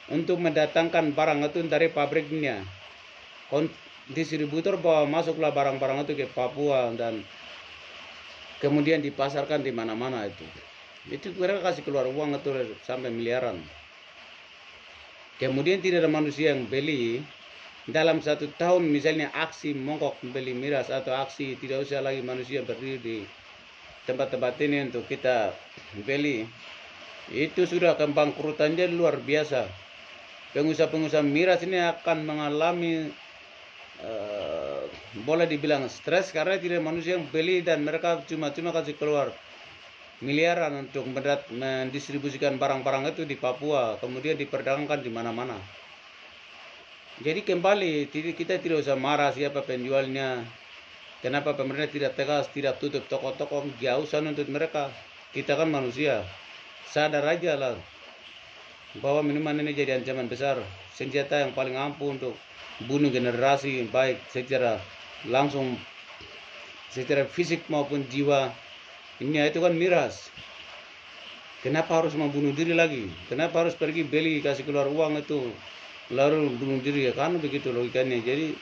[0.09, 2.61] untuk mendatangkan barang itu dari pabriknya
[4.12, 7.25] distributor bawa masuklah barang-barang itu ke Papua dan
[8.61, 10.45] kemudian dipasarkan di mana-mana itu.
[11.09, 12.51] Itu mereka kasih keluar uang itu
[12.85, 13.61] sampai miliaran.
[15.40, 17.21] Kemudian tidak ada manusia yang beli
[17.85, 22.97] dalam satu tahun misalnya aksi mongkok beli miras atau aksi tidak usah lagi manusia berdiri
[22.97, 23.17] di
[24.09, 25.53] tempat-tempat ini untuk kita
[26.09, 26.49] beli
[27.29, 29.69] itu sudah kebangkrutannya luar biasa
[30.57, 33.12] pengusaha-pengusaha miras ini akan mengalami
[35.24, 39.30] boleh dibilang stres karena tidak manusia yang beli dan mereka cuma-cuma kasih keluar
[40.20, 41.07] miliaran untuk
[41.55, 45.57] mendistribusikan barang-barang itu di Papua kemudian diperdagangkan di mana-mana.
[47.22, 50.42] Jadi kembali kita tidak usah marah siapa penjualnya
[51.22, 54.90] kenapa pemerintah tidak tegas tidak tutup toko-toko jauh sana untuk mereka.
[55.30, 56.26] Kita kan manusia
[56.90, 57.74] sadar aja lah
[59.03, 60.62] bahwa minuman ini jadi ancaman besar
[60.95, 62.34] senjata yang paling ampuh untuk
[62.86, 64.78] bunuh generasi baik secara
[65.26, 65.74] langsung
[66.95, 68.55] secara fisik maupun jiwa.
[69.18, 70.30] Ini itu kan miras.
[71.62, 73.09] Kenapa harus membunuh diri lagi?
[73.26, 75.49] Kenapa harus pergi beli kasih keluar uang itu?
[76.12, 78.20] Lalu bunuh diri ya kan begitu logikanya.
[78.20, 78.53] Jadi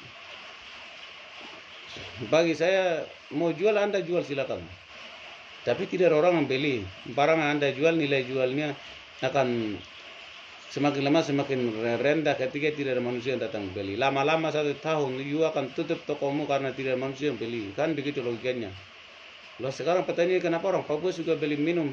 [2.30, 3.02] bagi saya
[3.34, 4.62] mau jual anda jual silakan.
[5.66, 6.76] Tapi tidak ada orang yang beli.
[7.12, 8.72] Barang anda jual nilai jualnya
[9.22, 9.78] akan
[10.72, 13.92] Semakin lama semakin rendah ketika tidak ada manusia yang datang beli.
[13.92, 17.76] Lama-lama satu tahun, you akan tutup tokomu karena tidak ada manusia yang beli.
[17.76, 18.72] Kan begitu logikanya.
[19.60, 21.92] Lalu sekarang petani kenapa orang Papua suka beli minum?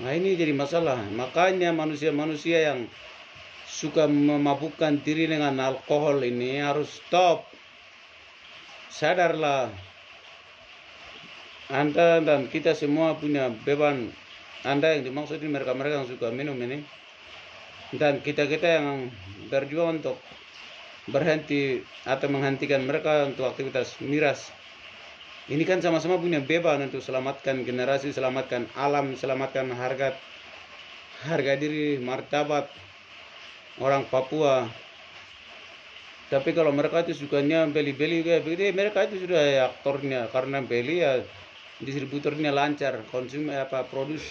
[0.00, 1.04] Nah ini jadi masalah.
[1.12, 2.88] Makanya manusia-manusia yang
[3.68, 7.44] suka memabukkan diri dengan alkohol ini harus stop.
[8.88, 9.68] Sadarlah.
[11.68, 14.08] Anda dan kita semua punya beban.
[14.64, 17.01] Anda yang dimaksud ini mereka-mereka yang suka minum ini
[17.96, 19.12] dan kita-kita yang
[19.52, 20.16] berjuang untuk
[21.10, 24.48] berhenti atau menghentikan mereka untuk aktivitas miras.
[25.50, 30.14] Ini kan sama-sama punya beban untuk selamatkan generasi, selamatkan alam, selamatkan harga
[31.26, 32.70] harga diri, martabat
[33.82, 34.70] orang Papua.
[36.30, 40.30] Tapi kalau mereka itu sukanya beli-beli kayak begini, mereka itu sudah ya aktornya.
[40.32, 41.20] Karena beli ya
[41.82, 44.22] distributornya lancar, konsum apa produs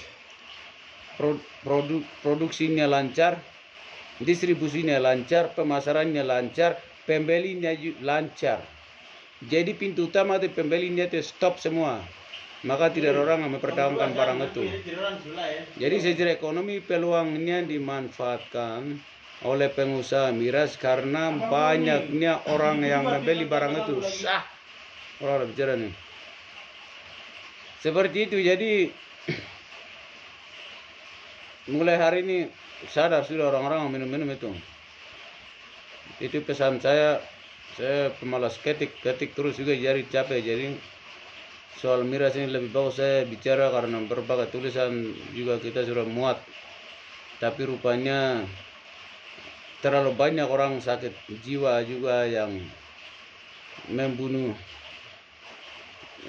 [1.62, 3.38] produk produksinya lancar,
[4.20, 8.62] distribusinya lancar, pemasarannya lancar, pembelinya lancar.
[9.42, 12.02] Jadi pintu utama itu pembelinya itu stop semua.
[12.62, 14.64] Maka tidak ada orang yang mempertahankan barang itu.
[15.82, 19.02] Jadi secara ekonomi peluangnya dimanfaatkan
[19.42, 23.96] oleh pengusaha miras karena banyaknya orang yang membeli barang itu.
[24.06, 24.46] sah.
[25.26, 25.94] Orang bicara nih.
[27.82, 28.38] Seperti itu.
[28.38, 28.94] Jadi
[31.70, 32.38] mulai hari ini
[32.90, 34.50] sadar sudah orang-orang minum-minum itu.
[36.18, 37.22] Itu pesan saya
[37.78, 40.42] saya pemalas ketik ketik terus juga jadi capek.
[40.42, 40.66] Jadi
[41.78, 46.42] soal miras ini lebih bagus saya bicara karena berbagai tulisan juga kita sudah muat.
[47.38, 48.46] Tapi rupanya
[49.82, 52.54] terlalu banyak orang sakit jiwa juga yang
[53.90, 54.54] membunuh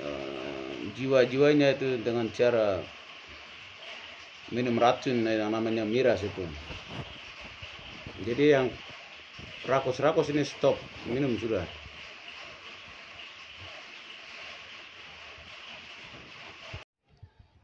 [0.00, 2.80] uh, jiwa-jiwanya itu dengan cara
[4.52, 6.44] minum racun yang namanya miras itu.
[8.22, 8.68] Jadi yang
[9.64, 10.76] rakus-rakus ini stop
[11.08, 11.64] minum sudah.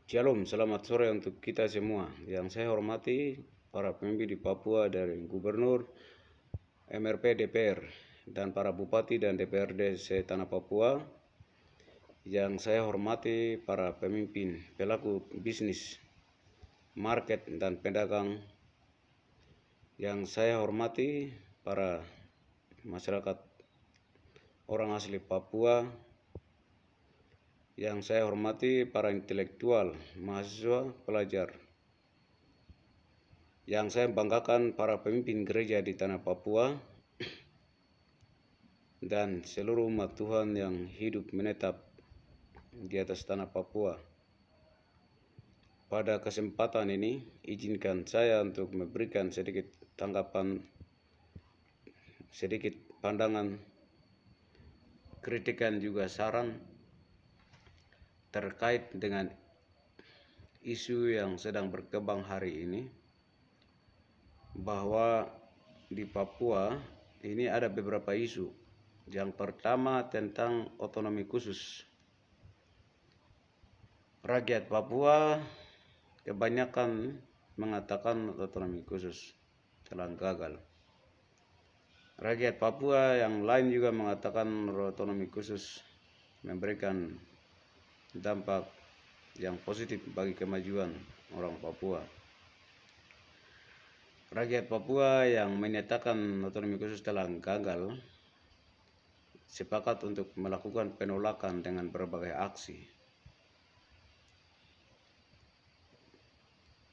[0.09, 2.09] Shalom, selamat sore untuk kita semua.
[2.25, 5.85] Yang saya hormati para pemimpin di Papua dari Gubernur,
[6.89, 7.85] MRP DPR,
[8.25, 10.97] dan para Bupati dan DPRD se-Tanah Papua
[12.25, 16.01] yang saya hormati para pemimpin pelaku bisnis,
[16.99, 18.43] market, dan pedagang
[20.03, 21.31] yang saya hormati
[21.63, 22.03] para
[22.83, 23.39] masyarakat
[24.67, 25.87] orang asli Papua
[27.79, 31.55] yang saya hormati para intelektual, mahasiswa, pelajar,
[33.71, 36.75] yang saya banggakan para pemimpin gereja di tanah Papua
[38.99, 41.87] dan seluruh umat Tuhan yang hidup menetap
[42.75, 44.08] di atas tanah Papua.
[45.89, 49.65] Pada kesempatan ini, izinkan saya untuk memberikan sedikit
[49.97, 50.61] tanggapan,
[52.29, 53.57] sedikit pandangan,
[55.25, 56.61] kritikan juga saran
[58.29, 59.33] terkait dengan
[60.61, 62.85] isu yang sedang berkembang hari ini
[64.53, 65.25] bahwa
[65.89, 66.77] di Papua
[67.25, 68.53] ini ada beberapa isu.
[69.09, 71.81] Yang pertama tentang otonomi khusus.
[74.21, 75.41] Rakyat Papua
[76.29, 77.17] kebanyakan
[77.57, 79.33] mengatakan otonomi khusus
[79.89, 80.61] telah gagal.
[82.21, 85.81] Rakyat Papua yang lain juga mengatakan otonomi khusus
[86.45, 87.17] memberikan
[88.13, 88.69] dampak
[89.41, 90.93] yang positif bagi kemajuan
[91.33, 92.05] orang Papua.
[94.29, 97.97] Rakyat Papua yang menyatakan otonomi khusus telah gagal
[99.49, 102.98] sepakat untuk melakukan penolakan dengan berbagai aksi.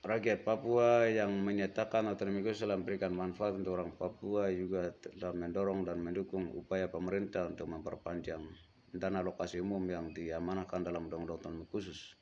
[0.05, 5.81] Rakyat Papua yang menyatakan otonomi khusus telah memberikan manfaat untuk orang Papua juga telah mendorong
[5.81, 8.45] dan mendukung upaya pemerintah untuk memperpanjang
[8.93, 12.13] dana alokasi umum yang diamanahkan dalam Undang-Undang Otonomi Khusus.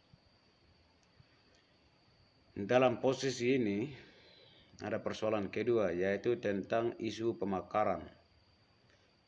[2.55, 3.91] Dalam posisi ini,
[4.79, 7.99] ada persoalan kedua yaitu tentang isu pemakaran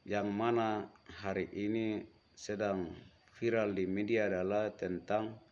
[0.07, 0.87] yang mana
[1.19, 2.87] hari ini sedang
[3.35, 5.43] viral di media adalah tentang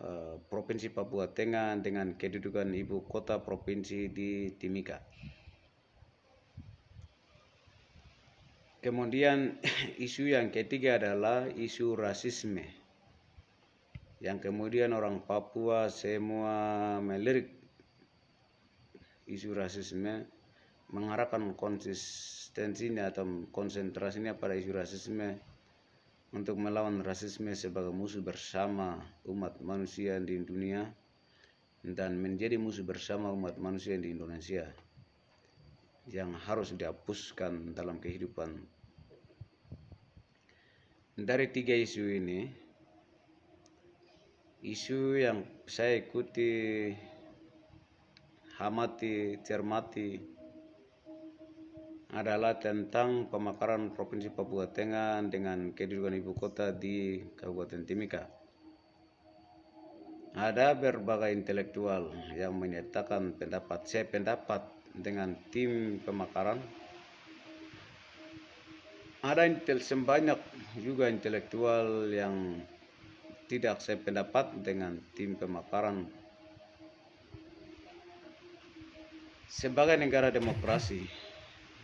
[0.00, 4.98] uh, Provinsi Papua Tengah dengan kedudukan ibu kota provinsi di Timika.
[8.80, 9.60] Kemudian
[10.06, 12.80] isu yang ketiga adalah isu rasisme
[14.20, 17.48] yang kemudian orang Papua semua melirik
[19.24, 20.28] isu rasisme
[20.92, 25.40] mengarahkan konsistensinya atau konsentrasinya pada isu rasisme
[26.30, 30.86] untuk melawan rasisme sebagai musuh bersama umat manusia di dunia
[31.82, 34.70] dan menjadi musuh bersama umat manusia di Indonesia
[36.06, 38.62] yang harus dihapuskan dalam kehidupan.
[41.20, 42.48] Dari tiga isu ini,
[44.62, 46.88] isu yang saya ikuti
[48.60, 50.39] amati, cermati
[52.10, 58.26] adalah tentang pemakaran Provinsi Papua Tengah dengan kedudukan ibu kota di Kabupaten Timika.
[60.34, 64.62] Ada berbagai intelektual yang menyatakan pendapat saya pendapat
[64.94, 66.58] dengan tim pemakaran
[69.20, 70.40] ada intel sebanyak
[70.80, 72.56] juga intelektual yang
[73.52, 76.08] tidak sependapat dengan tim pemakaran
[79.44, 81.04] sebagai negara demokrasi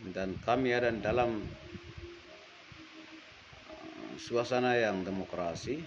[0.05, 1.41] dan kami ada dalam
[3.73, 5.81] uh, suasana yang demokrasi.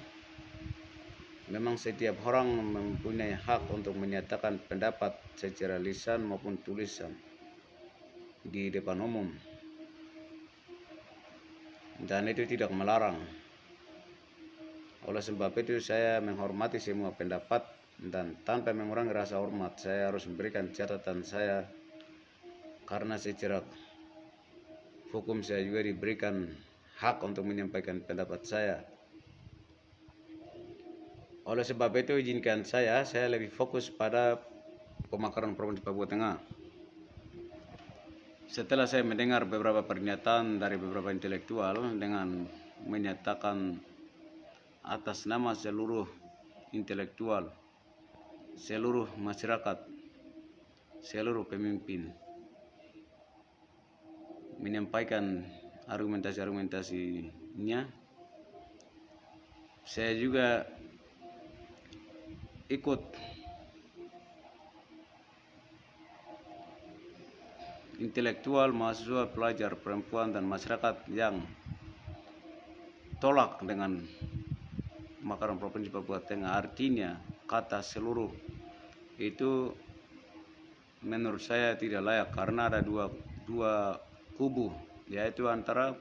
[1.51, 7.11] Memang setiap orang mempunyai hak untuk menyatakan pendapat secara lisan maupun tulisan
[8.47, 9.27] di depan umum.
[12.01, 13.19] Dan itu tidak melarang.
[15.11, 17.67] Oleh sebab itu saya menghormati semua pendapat
[17.99, 21.67] dan tanpa mengurangi rasa hormat saya harus memberikan catatan saya.
[22.87, 23.61] Karena secara
[25.11, 26.47] hukum saya juga diberikan
[27.03, 28.79] hak untuk menyampaikan pendapat saya.
[31.51, 34.39] Oleh sebab itu izinkan saya, saya lebih fokus pada
[35.11, 36.37] pemakaran Provinsi Papua Tengah.
[38.51, 42.47] Setelah saya mendengar beberapa pernyataan dari beberapa intelektual dengan
[42.87, 43.79] menyatakan
[44.83, 46.07] atas nama seluruh
[46.75, 47.51] intelektual,
[48.59, 49.87] seluruh masyarakat,
[51.03, 52.11] seluruh pemimpin
[54.61, 55.43] menyampaikan
[55.89, 57.81] argumentasi-argumentasinya.
[59.89, 60.69] Saya juga
[62.71, 63.03] ikut
[67.99, 71.43] intelektual, mahasiswa, pelajar, perempuan, dan masyarakat yang
[73.21, 74.01] tolak dengan
[75.21, 78.33] makanan Provinsi Papua Tengah artinya kata seluruh
[79.21, 79.69] itu
[81.05, 83.13] menurut saya tidak layak karena ada dua
[83.45, 84.01] dua
[84.41, 84.73] kubu
[85.13, 85.93] yaitu antara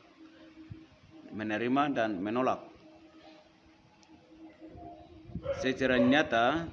[1.35, 2.63] menerima dan menolak.
[5.59, 6.63] Secara nyata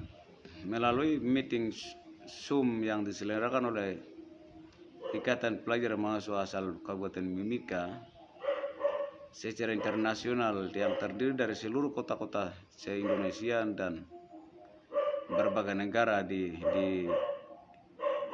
[0.63, 1.75] melalui meeting
[2.23, 3.89] Zoom yang diselenggarakan oleh
[5.11, 7.87] Ikatan Pelajar Mahasiswa asal Kabupaten Mimika
[9.31, 14.03] secara internasional yang terdiri dari seluruh kota-kota se-Indonesia dan
[15.31, 17.07] berbagai negara di, di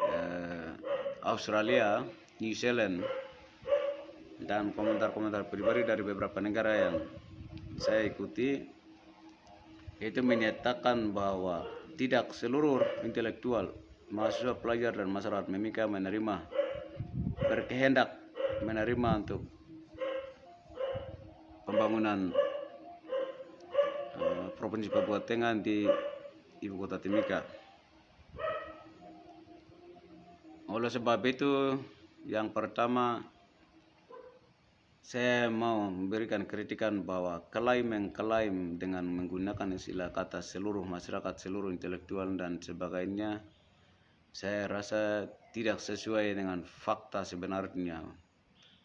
[0.09, 0.69] uh,
[1.25, 2.01] Australia,
[2.41, 3.05] New Zealand,
[4.41, 6.95] dan komentar-komentar pribadi dari beberapa negara yang
[7.77, 8.63] saya ikuti
[10.01, 11.63] itu menyatakan bahwa
[11.93, 13.71] tidak seluruh intelektual,
[14.09, 16.43] mahasiswa pelajar dan masyarakat Mimika menerima
[17.45, 18.17] berkehendak
[18.63, 19.41] menerima untuk
[21.67, 22.31] pembangunan
[24.17, 25.87] uh, Provinsi Papua Tengah di
[26.63, 27.43] Ibu Kota Timika.
[30.71, 31.77] Oleh sebab itu,
[32.25, 33.21] yang pertama
[35.03, 42.31] saya mau memberikan kritikan bahwa klaim mengklaim dengan menggunakan istilah kata seluruh masyarakat, seluruh intelektual
[42.39, 43.43] dan sebagainya,
[44.31, 47.99] saya rasa tidak sesuai dengan fakta sebenarnya.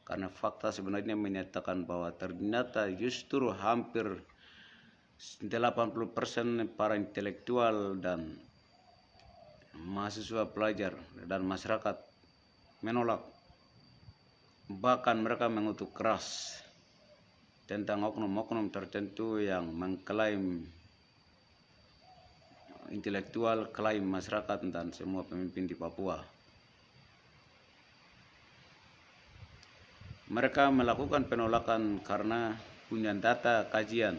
[0.03, 4.19] Karena fakta sebenarnya menyatakan bahwa ternyata justru hampir
[5.39, 5.47] 80%
[6.75, 8.35] para intelektual dan
[9.87, 10.99] mahasiswa pelajar
[11.31, 11.95] dan masyarakat
[12.83, 13.38] menolak
[14.69, 16.57] bahkan mereka mengutuk keras
[17.65, 20.65] tentang oknum-oknum tertentu yang mengklaim
[22.89, 26.39] intelektual, klaim masyarakat dan semua pemimpin di Papua.
[30.29, 32.53] mereka melakukan penolakan karena
[32.89, 34.17] punya data kajian.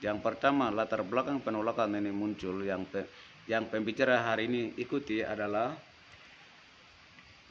[0.00, 3.04] Yang pertama latar belakang penolakan ini muncul yang pe,
[3.48, 5.76] yang pembicara hari ini ikuti adalah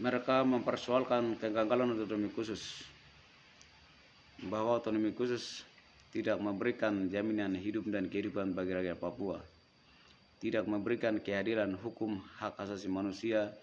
[0.02, 2.82] mereka mempersoalkan kegagalan otonomi khusus
[4.50, 5.62] bahwa otonomi khusus
[6.14, 9.42] tidak memberikan jaminan hidup dan kehidupan bagi rakyat Papua
[10.44, 13.56] tidak memberikan kehadiran hukum hak asasi manusia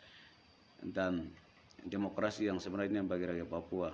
[0.80, 1.28] dan
[1.84, 3.92] demokrasi yang sebenarnya bagi rakyat Papua.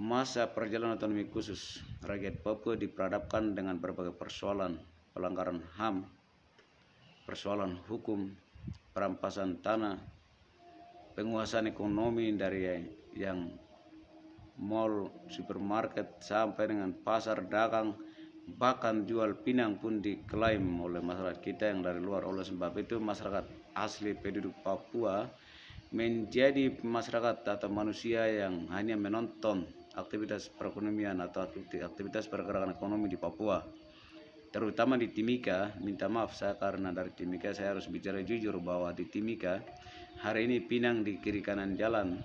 [0.00, 4.80] Masa perjalanan otonomi khusus rakyat Papua diperhadapkan dengan berbagai persoalan
[5.12, 6.00] pelanggaran HAM,
[7.28, 8.32] persoalan hukum,
[8.96, 10.00] perampasan tanah,
[11.16, 12.68] penguasaan ekonomi dari
[13.16, 13.48] yang
[14.60, 17.96] mall, supermarket sampai dengan pasar dagang
[18.46, 22.22] bahkan jual pinang pun diklaim oleh masyarakat kita yang dari luar.
[22.28, 25.26] Oleh sebab itu masyarakat asli penduduk Papua
[25.90, 31.48] menjadi masyarakat atau manusia yang hanya menonton aktivitas perekonomian atau
[31.80, 33.64] aktivitas pergerakan ekonomi di Papua.
[34.52, 39.04] Terutama di Timika minta maaf saya karena dari Timika saya harus bicara jujur bahwa di
[39.04, 39.60] Timika
[40.20, 42.20] hari ini pinang di kiri kanan jalan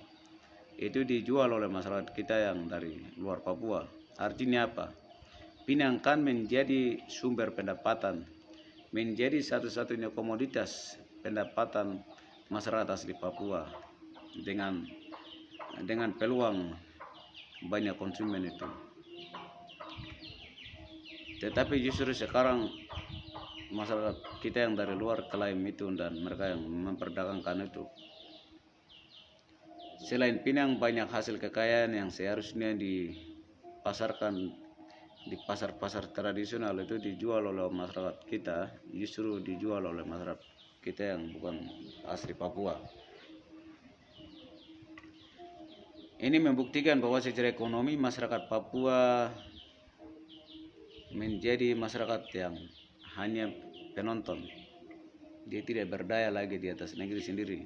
[0.80, 3.86] itu dijual oleh masyarakat kita yang dari luar Papua.
[4.18, 4.89] Artinya apa?
[5.68, 8.26] Pinang kan menjadi sumber pendapatan
[8.92, 12.04] menjadi satu-satunya komoditas pendapatan
[12.52, 13.68] masyarakat asli Papua.
[14.32, 14.84] Dengan
[15.84, 16.76] dengan peluang
[17.68, 18.68] banyak konsumen itu.
[21.42, 22.70] Tetapi justru sekarang
[23.72, 27.88] masyarakat kita yang dari luar klaim itu dan mereka yang memperdagangkan itu.
[30.01, 34.51] Selain Pinang banyak hasil kekayaan yang seharusnya dipasarkan
[35.22, 40.41] di pasar-pasar tradisional itu dijual oleh masyarakat kita justru dijual oleh masyarakat
[40.82, 41.69] kita yang bukan
[42.09, 42.82] asli Papua.
[46.22, 49.30] Ini membuktikan bahwa secara ekonomi masyarakat Papua
[51.13, 52.57] menjadi masyarakat yang
[53.22, 53.53] hanya
[53.93, 54.41] penonton.
[55.45, 57.59] Dia tidak berdaya lagi di atas negeri sendiri.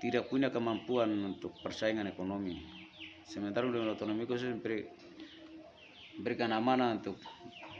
[0.00, 2.60] Tidak punya kemampuan untuk persaingan ekonomi.
[3.24, 4.84] Sementara dengan otonomi khusus beri,
[6.20, 7.16] berikan amanah untuk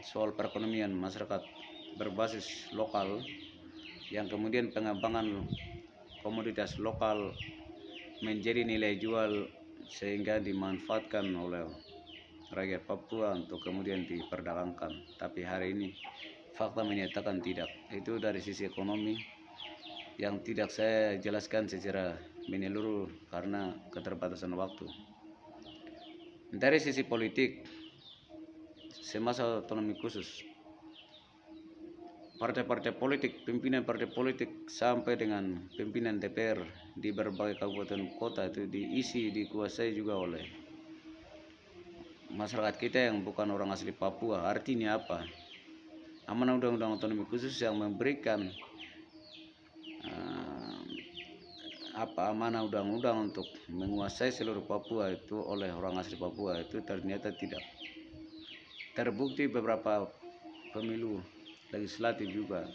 [0.01, 1.45] soal perekonomian masyarakat
[2.01, 3.21] berbasis lokal
[4.09, 5.45] yang kemudian pengembangan
[6.25, 7.37] komoditas lokal
[8.25, 9.49] menjadi nilai jual
[9.85, 11.69] sehingga dimanfaatkan oleh
[12.55, 15.19] rakyat Papua untuk kemudian diperdagangkan.
[15.19, 15.91] Tapi hari ini
[16.55, 17.69] fakta menyatakan tidak.
[17.91, 19.19] Itu dari sisi ekonomi
[20.17, 22.15] yang tidak saya jelaskan secara
[22.47, 24.87] menyeluruh karena keterbatasan waktu.
[26.55, 27.67] Dari sisi politik,
[28.95, 30.47] semasa otonomi khusus,
[32.39, 36.63] partai-partai politik, pimpinan partai politik sampai dengan pimpinan DPR
[36.95, 40.64] di berbagai kabupaten kota itu diisi, dikuasai juga oleh
[42.35, 44.45] masyarakat kita yang bukan orang asli Papua.
[44.51, 45.23] Artinya apa?
[46.27, 48.51] Amanah Undang-Undang Otonomi Khusus yang memberikan
[50.09, 50.55] uh,
[51.95, 57.63] apa amanah undang-undang untuk menguasai seluruh Papua itu oleh orang asli Papua itu ternyata tidak
[58.99, 60.11] terbukti beberapa
[60.75, 61.23] pemilu
[61.71, 62.67] legislatif juga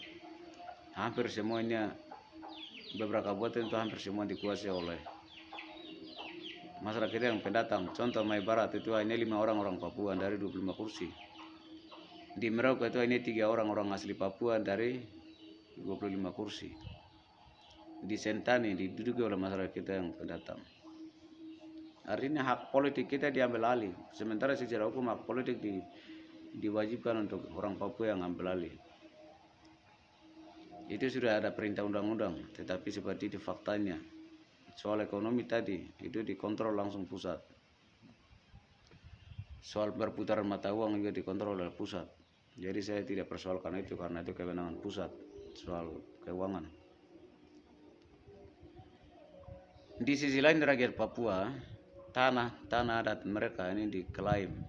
[0.96, 1.92] hampir semuanya
[2.96, 5.19] beberapa kabupaten itu hampir semua dikuasai oleh
[6.80, 7.92] masyarakat yang pendatang.
[7.92, 11.08] Contoh Mai Barat itu hanya lima orang orang Papua dari 25 kursi.
[12.40, 14.96] Di Merauke itu hanya tiga orang orang asli Papua dari
[15.76, 16.72] 25 kursi.
[18.00, 20.60] Di Sentani diduduki oleh masyarakat kita yang pendatang.
[22.08, 23.94] Artinya hak politik kita diambil alih.
[24.16, 25.84] Sementara secara hukum hak politik di,
[26.56, 28.74] diwajibkan untuk orang Papua yang ambil alih.
[30.90, 34.00] Itu sudah ada perintah undang-undang tetapi seperti itu faktanya
[34.80, 37.36] soal ekonomi tadi itu dikontrol langsung pusat.
[39.60, 42.08] Soal berputaran mata uang juga dikontrol oleh pusat.
[42.56, 45.12] Jadi saya tidak persoalkan itu karena itu kewenangan pusat
[45.52, 46.64] soal keuangan.
[50.00, 51.52] Di sisi lain rakyat Papua
[52.16, 54.64] tanah tanah adat mereka ini diklaim.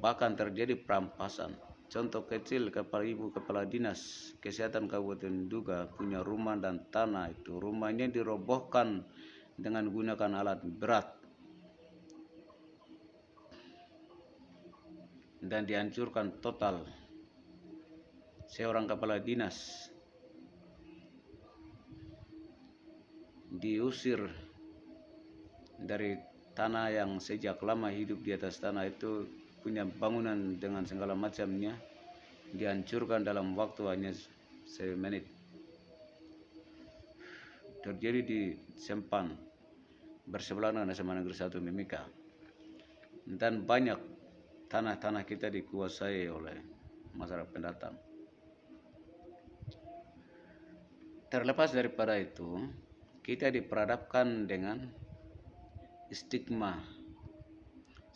[0.00, 6.82] Bahkan terjadi perampasan Contoh kecil kepala ibu kepala dinas kesehatan Kabupaten Duga punya rumah dan
[6.90, 7.62] tanah itu.
[7.62, 9.06] Rumahnya dirobohkan
[9.54, 11.08] dengan gunakan alat berat.
[15.38, 16.82] Dan dihancurkan total.
[18.50, 19.86] Seorang kepala dinas
[23.56, 24.26] diusir
[25.78, 26.18] dari
[26.56, 31.74] tanah yang sejak lama hidup di atas tanah itu punya bangunan dengan segala macamnya
[32.54, 34.14] dihancurkan dalam waktu hanya
[34.62, 35.26] semenit
[37.82, 38.40] terjadi di
[38.78, 39.34] Sempan
[40.30, 42.06] bersebelahan dengan SMA Negeri 1 Mimika.
[43.26, 43.98] Dan banyak
[44.70, 46.54] tanah-tanah kita dikuasai oleh
[47.18, 47.98] masyarakat pendatang.
[51.26, 52.70] Terlepas daripada itu
[53.18, 54.86] kita diperadapkan dengan
[56.14, 56.78] stigma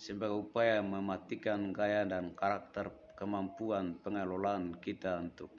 [0.01, 2.89] sebagai upaya mematikan gaya dan karakter
[3.21, 5.53] kemampuan pengelolaan kita untuk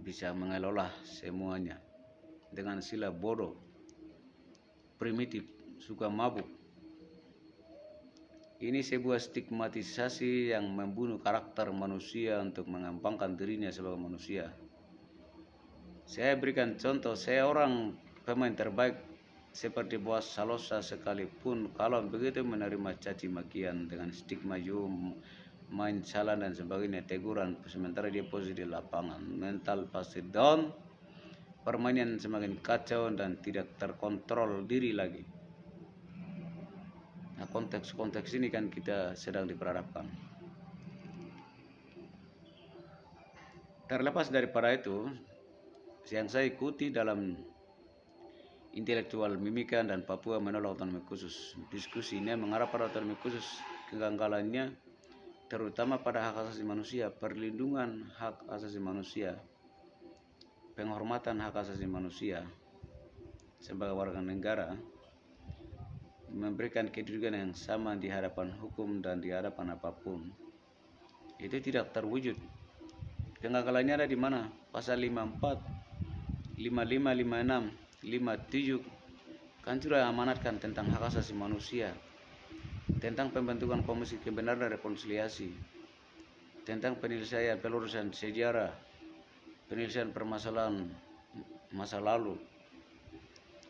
[0.00, 1.76] bisa mengelola semuanya
[2.48, 3.52] dengan sila bodoh,
[4.96, 5.44] primitif,
[5.76, 6.48] suka mabuk.
[8.58, 14.50] Ini sebuah stigmatisasi yang membunuh karakter manusia untuk mengembangkan dirinya sebagai manusia.
[16.08, 17.92] Saya berikan contoh, saya orang
[18.24, 19.07] pemain terbaik
[19.58, 25.18] seperti bos Salosa sekalipun kalau begitu menerima caci makian dengan stigma jum
[25.74, 29.18] main salah dan sebagainya teguran sementara dia posisi di lapangan.
[29.18, 30.70] Mental pasti down
[31.66, 35.26] permainan semakin kacau dan tidak terkontrol diri lagi.
[37.42, 40.06] Nah konteks-konteks ini kan kita sedang diperhadapkan.
[43.90, 45.10] Terlepas daripada itu
[46.14, 47.57] yang saya ikuti dalam
[48.76, 51.56] intelektual Mimika dan Papua menolak otonomi khusus.
[51.72, 53.44] Diskusi ini mengarah pada otonomi khusus
[53.88, 54.76] kegagalannya
[55.48, 59.40] terutama pada hak asasi manusia, perlindungan hak asasi manusia.
[60.78, 62.46] penghormatan hak asasi manusia
[63.58, 64.78] sebagai warga negara
[66.30, 70.30] memberikan kedudukan yang sama di hadapan hukum dan di hadapan apa pun
[71.42, 72.38] itu tidak terwujud
[73.42, 81.34] kegagalannya ada di mana pasal 54 55 56 57 kan sudah amanatkan tentang hak asasi
[81.34, 81.90] manusia
[83.02, 85.50] tentang pembentukan komisi kebenaran dan rekonsiliasi
[86.62, 88.70] tentang penyelesaian pelurusan sejarah
[89.68, 90.88] penyelesaian permasalahan
[91.74, 92.38] masa lalu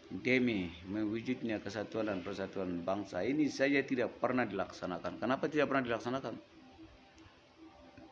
[0.08, 5.20] demi mewujudnya kesatuan dan persatuan bangsa ini saja tidak pernah dilaksanakan.
[5.20, 6.34] Kenapa tidak pernah dilaksanakan?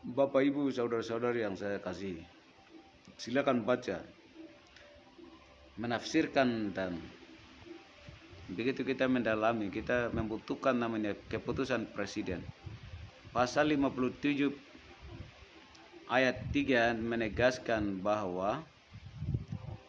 [0.06, 2.20] Bapak Ibu saudara-saudari yang saya kasih,
[3.18, 4.04] silakan baca,
[5.76, 6.96] menafsirkan dan
[8.48, 12.40] begitu kita mendalami, kita membutuhkan namanya keputusan presiden.
[13.32, 14.52] Pasal 57
[16.08, 18.64] ayat 3 menegaskan bahwa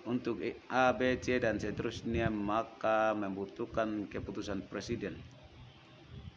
[0.07, 0.39] untuk
[0.71, 5.19] A, B, C dan seterusnya maka membutuhkan keputusan presiden.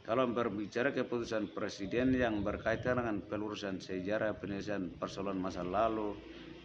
[0.02, 6.18] Kalau berbicara keputusan presiden yang berkaitan dengan pelurusan sejarah, penyelesaian persoalan masa lalu,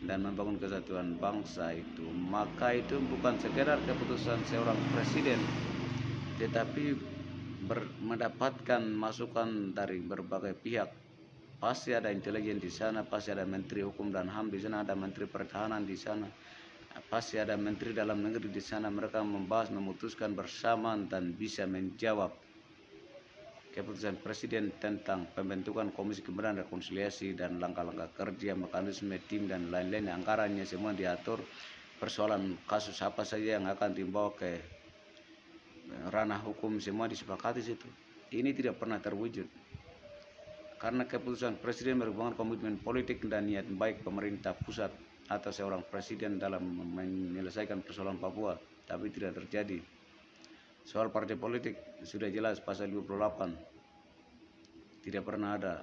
[0.06, 5.42] dan membangun kesatuan bangsa itu, maka itu bukan sekedar keputusan seorang presiden,
[6.38, 6.94] tetapi
[7.66, 10.90] ber, mendapatkan masukan dari berbagai pihak.
[11.58, 15.26] Pasti ada intelijen di sana, pasti ada menteri hukum dan ham di sana, ada menteri
[15.26, 16.30] pertahanan di sana,
[17.10, 18.94] pasti ada menteri dalam negeri di sana.
[18.94, 22.45] Mereka membahas, memutuskan bersama dan bisa menjawab
[23.76, 30.08] keputusan presiden tentang pembentukan komisi kebenaran rekonsiliasi dan langkah-langkah kerja, mekanisme tim dan lain-lain.
[30.08, 31.44] Anggarannya semua diatur
[32.00, 34.64] persoalan kasus apa saja yang akan dibawa ke
[36.08, 37.88] ranah hukum semua disepakati situ.
[38.32, 39.66] Ini tidak pernah terwujud
[40.76, 44.92] karena keputusan presiden merupakan komitmen politik dan niat baik pemerintah pusat
[45.26, 46.62] atau seorang presiden dalam
[46.94, 48.54] menyelesaikan persoalan Papua,
[48.86, 49.95] tapi tidak terjadi.
[50.86, 55.82] Soal partai politik sudah jelas pasal 28 tidak pernah ada.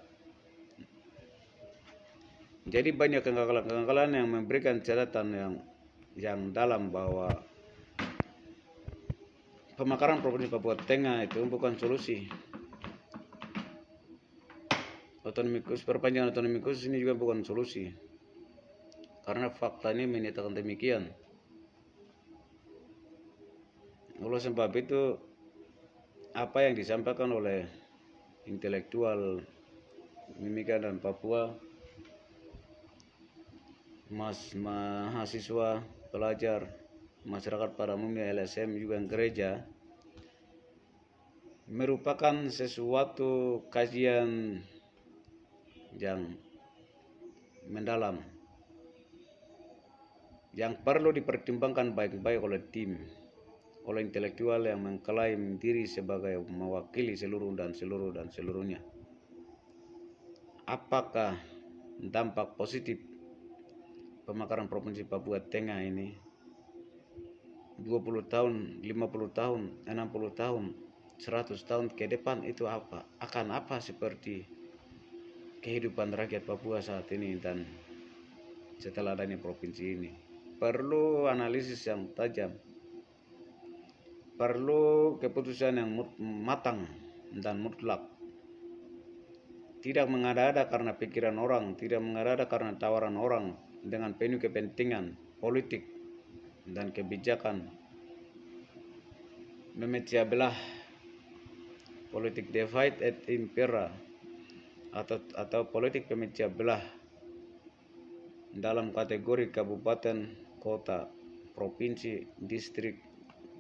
[2.62, 5.58] Jadi banyak kegagalan-kegagalan yang memberikan catatan yang
[6.14, 7.34] yang dalam bahwa
[9.74, 12.22] pemakaran provinsi Papua Tengah itu bukan solusi.
[15.26, 17.90] Otonomi khusus perpanjangan otonomi khusus ini juga bukan solusi.
[19.26, 21.10] Karena fakta ini menyatakan demikian
[24.22, 25.18] oleh sebab itu
[26.32, 27.66] apa yang disampaikan oleh
[28.46, 29.42] intelektual
[30.38, 31.52] Mimika dan Papua
[34.12, 35.82] mas mahasiswa
[36.14, 36.70] pelajar
[37.26, 39.66] masyarakat para umumnya LSM juga gereja
[41.66, 44.60] merupakan sesuatu kajian
[45.96, 46.36] yang
[47.66, 48.20] mendalam
[50.52, 53.00] yang perlu dipertimbangkan baik-baik oleh tim
[53.82, 58.78] oleh intelektual yang mengklaim diri sebagai mewakili seluruh dan seluruh dan seluruhnya
[60.66, 61.36] apakah
[61.98, 62.96] dampak positif
[64.24, 66.14] pemakaran provinsi Papua Tengah ini
[67.82, 68.54] 20 tahun,
[68.84, 69.60] 50 tahun,
[69.90, 70.64] 60 tahun,
[71.18, 73.02] 100 tahun ke depan itu apa?
[73.18, 74.46] Akan apa seperti
[75.60, 77.66] kehidupan rakyat Papua saat ini dan
[78.78, 80.10] setelah adanya provinsi ini.
[80.62, 82.54] Perlu analisis yang tajam,
[84.42, 86.82] perlu keputusan yang matang
[87.30, 88.02] dan mutlak.
[89.78, 93.54] Tidak mengada-ada karena pikiran orang, tidak mengada-ada karena tawaran orang
[93.86, 95.86] dengan penuh kepentingan politik
[96.66, 97.70] dan kebijakan
[99.78, 100.58] memecah belah
[102.10, 103.94] politik divide et impera
[104.90, 106.82] atau atau politik pemecah belah
[108.50, 111.06] dalam kategori kabupaten, kota,
[111.54, 113.11] provinsi, distrik,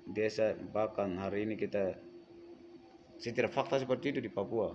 [0.08, 1.98] desa, bahkan hari ini kita
[3.18, 4.74] secara fakta seperti itu di Papua.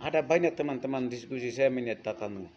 [0.00, 2.48] Ada banyak teman-teman diskusi saya menyatakan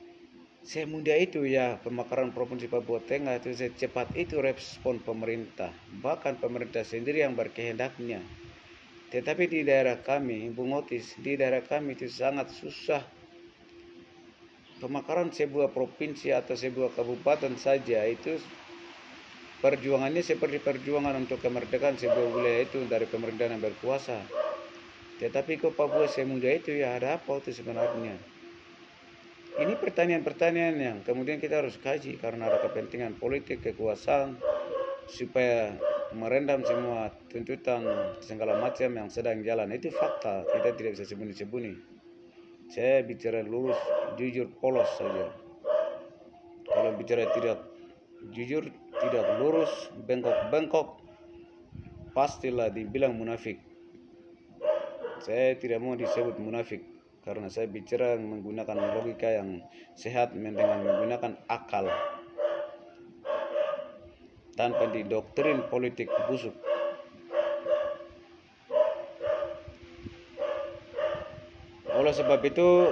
[0.64, 7.20] semudah itu ya pemakaran provinsi Papua Tengah itu secepat itu respon pemerintah bahkan pemerintah sendiri
[7.20, 8.24] yang berkehendaknya
[9.14, 13.06] tetapi di daerah kami, Bung Otis, di daerah kami itu sangat susah.
[14.82, 18.42] Pemakaran sebuah provinsi atau sebuah kabupaten saja itu
[19.64, 24.20] perjuangannya seperti perjuangan untuk kemerdekaan sebuah wilayah itu dari pemerintahan yang berkuasa.
[25.24, 28.20] Tetapi kok Papua semudah itu ya ada apa itu sebenarnya?
[29.54, 34.36] Ini pertanyaan-pertanyaan yang kemudian kita harus kaji karena ada kepentingan politik, kekuasaan,
[35.08, 35.78] supaya
[36.14, 37.82] merendam semua tuntutan
[38.22, 41.74] segala macam yang sedang jalan itu fakta kita tidak bisa sembunyi-sembunyi
[42.70, 43.78] saya bicara lurus
[44.16, 45.34] jujur polos saja
[46.70, 47.66] kalau bicara tidak
[48.32, 48.70] jujur
[49.08, 49.72] tidak lurus
[50.08, 51.00] bengkok-bengkok
[52.16, 53.60] pastilah dibilang munafik
[55.24, 56.84] saya tidak mau disebut munafik
[57.24, 59.64] karena saya bicara menggunakan logika yang
[59.96, 61.88] sehat dengan menggunakan akal
[64.54, 66.54] tanpa didoktrin politik busuk.
[71.94, 72.90] Oleh sebab itu,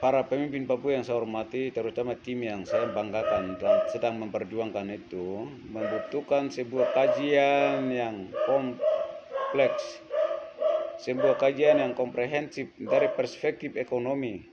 [0.00, 5.44] para pemimpin Papua yang saya hormati, terutama tim yang saya banggakan dan sedang memperjuangkan itu,
[5.68, 10.00] membutuhkan sebuah kajian yang kompleks
[11.00, 14.44] sebuah kajian yang komprehensif dari perspektif ekonomi,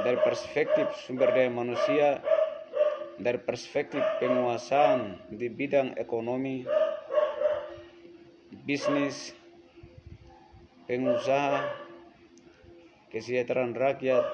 [0.00, 2.24] dari perspektif sumber daya manusia,
[3.20, 6.64] dari perspektif penguasaan di bidang ekonomi,
[8.64, 9.36] bisnis,
[10.88, 11.68] pengusaha,
[13.12, 14.24] kesejahteraan rakyat,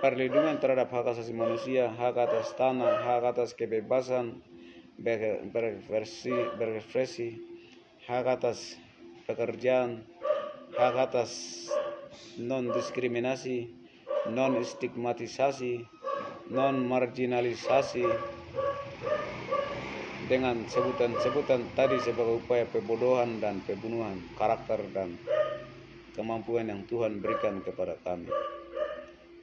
[0.00, 4.40] perlindungan terhadap hak asasi manusia, hak atas tanah, hak atas kebebasan
[6.56, 7.36] berekspresi,
[8.08, 8.80] hak atas
[9.28, 10.00] pekerjaan,
[10.76, 11.30] hak atas
[12.40, 13.68] non diskriminasi,
[14.32, 15.84] non stigmatisasi,
[16.48, 18.08] non marginalisasi
[20.28, 25.18] dengan sebutan-sebutan tadi sebagai upaya pembodohan dan pembunuhan karakter dan
[26.14, 28.28] kemampuan yang Tuhan berikan kepada kami.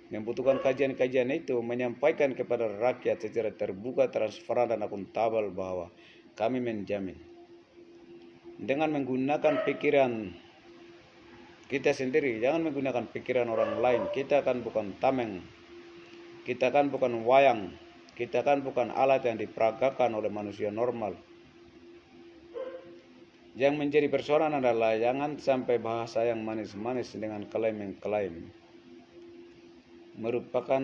[0.07, 5.91] Membutuhkan kajian-kajian itu menyampaikan kepada rakyat secara terbuka, transparan, dan akuntabel bahwa
[6.39, 7.19] kami menjamin
[8.57, 10.33] dengan menggunakan pikiran
[11.69, 14.01] kita sendiri jangan menggunakan pikiran orang lain.
[14.09, 15.45] Kita kan bukan tameng
[16.47, 17.75] kita kan bukan wayang
[18.17, 21.13] kita kan bukan alat yang diperagakan oleh manusia normal.
[23.53, 28.49] Yang menjadi persoalan adalah jangan sampai bahasa yang manis-manis dengan klaim yang klaim
[30.17, 30.83] merupakan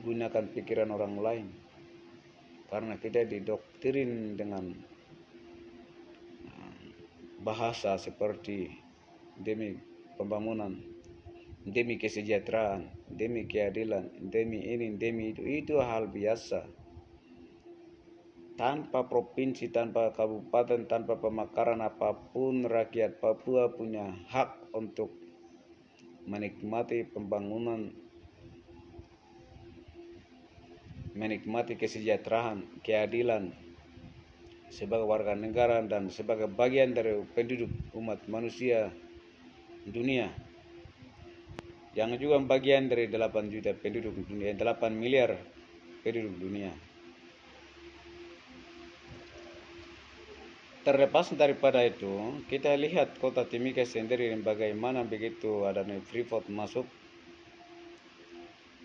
[0.00, 1.46] gunakan pikiran orang lain
[2.70, 4.70] karena kita didoktrin dengan
[7.40, 8.68] bahasa seperti
[9.40, 9.74] demi
[10.20, 10.76] pembangunan,
[11.64, 15.42] demi kesejahteraan, demi keadilan, demi ini, demi itu.
[15.42, 16.68] Itu hal biasa.
[18.60, 25.08] Tanpa provinsi, tanpa kabupaten, tanpa pemakaran apa pun, rakyat Papua punya hak untuk
[26.28, 27.88] menikmati pembangunan,
[31.14, 33.50] menikmati kesejahteraan, keadilan,
[34.70, 38.94] sebagai warga negara dan sebagai bagian dari penduduk umat manusia
[39.82, 40.30] dunia.
[41.98, 45.34] Yang juga bagian dari 8 juta penduduk dunia 8 miliar
[46.06, 46.70] penduduk dunia.
[50.80, 56.88] Terlepas daripada itu kita lihat kota Timika sendiri bagaimana begitu adanya Freeport masuk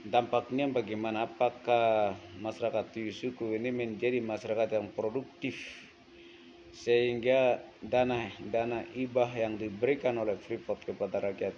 [0.06, 1.26] dampaknya bagaimana?
[1.26, 5.58] Apakah masyarakat Tuyusuku ini menjadi masyarakat yang produktif?
[6.76, 11.56] Sehingga dana dana ibah yang diberikan oleh Freeport kepada rakyat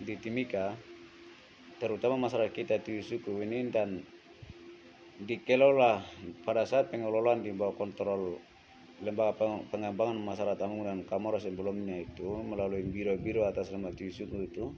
[0.00, 0.72] di Timika
[1.80, 4.04] terutama masyarakat kita di suku ini dan
[5.20, 6.00] dikelola
[6.44, 8.36] pada saat pengelolaan di bawah kontrol
[9.00, 14.72] lembaga pengembangan masyarakat Amung dan Kamora sebelumnya itu melalui biro-biro atas nama suku itu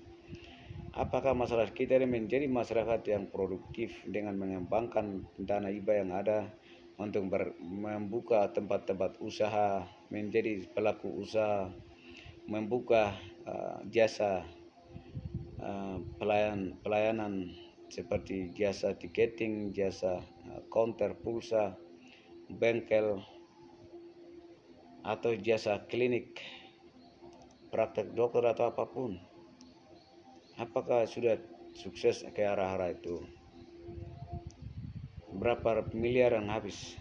[0.93, 6.53] apakah masyarakat kita ini menjadi masyarakat yang produktif dengan mengembangkan dana ibah yang ada
[7.01, 11.73] untuk membuka tempat-tempat usaha, menjadi pelaku usaha,
[12.45, 13.17] membuka
[13.49, 14.45] uh, jasa
[15.59, 17.57] uh, pelayan, pelayanan
[17.89, 20.21] seperti jasa tiketing, jasa
[20.53, 21.75] uh, counter pulsa,
[22.53, 23.25] bengkel,
[25.03, 26.39] atau jasa klinik,
[27.73, 29.32] praktek dokter atau apa pun.
[30.61, 31.41] Apakah sudah
[31.73, 33.25] sukses ke arah-arah itu?
[35.43, 36.95] berapa miliar yang habis?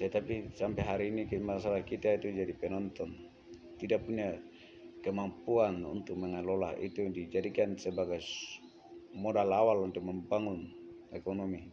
[0.00, 3.12] Tetapi sampai hari ini masalah kita itu jadi penonton.
[3.76, 4.32] Tidak punya
[5.04, 8.24] kemampuan untuk mengelola itu dijadikan sebagai
[9.12, 10.72] modal awal untuk membangun
[11.12, 11.68] ekonomi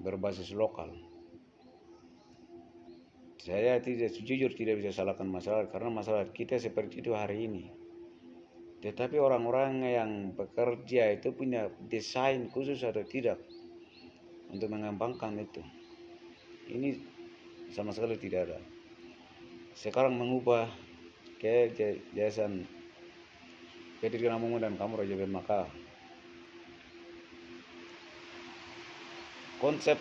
[0.00, 0.88] berbasis lokal.
[3.40, 7.79] Saya tidak jujur tidak bisa salahkan masalah karena masalah kita seperti itu hari ini
[8.80, 13.36] tetapi orang-orang yang bekerja itu punya desain khusus atau tidak
[14.48, 15.60] untuk mengembangkan itu.
[16.72, 16.96] Ini
[17.70, 18.58] sama sekali tidak ada.
[19.76, 20.68] Sekarang mengubah
[21.36, 21.72] ke
[24.00, 25.68] PT Namungu dan kamu Raja maka
[29.60, 30.00] konsep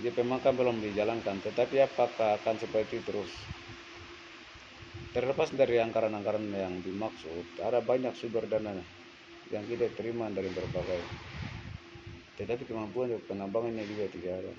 [0.00, 3.30] di Maka belum dijalankan, tetapi apakah akan seperti terus?
[5.14, 8.74] Terlepas dari anggaran-anggaran yang dimaksud, ada banyak sumber dana
[9.54, 11.00] yang kita terima dari berbagai
[12.34, 14.54] tetapi kemampuan penambangannya juga tidak ada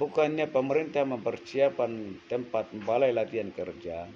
[0.00, 4.08] bukannya pemerintah mempersiapkan tempat balai latihan kerja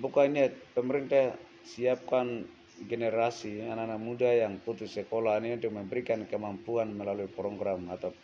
[0.00, 2.48] bukannya pemerintah siapkan
[2.80, 8.16] generasi anak-anak muda yang putus sekolah ini untuk memberikan kemampuan melalui program atau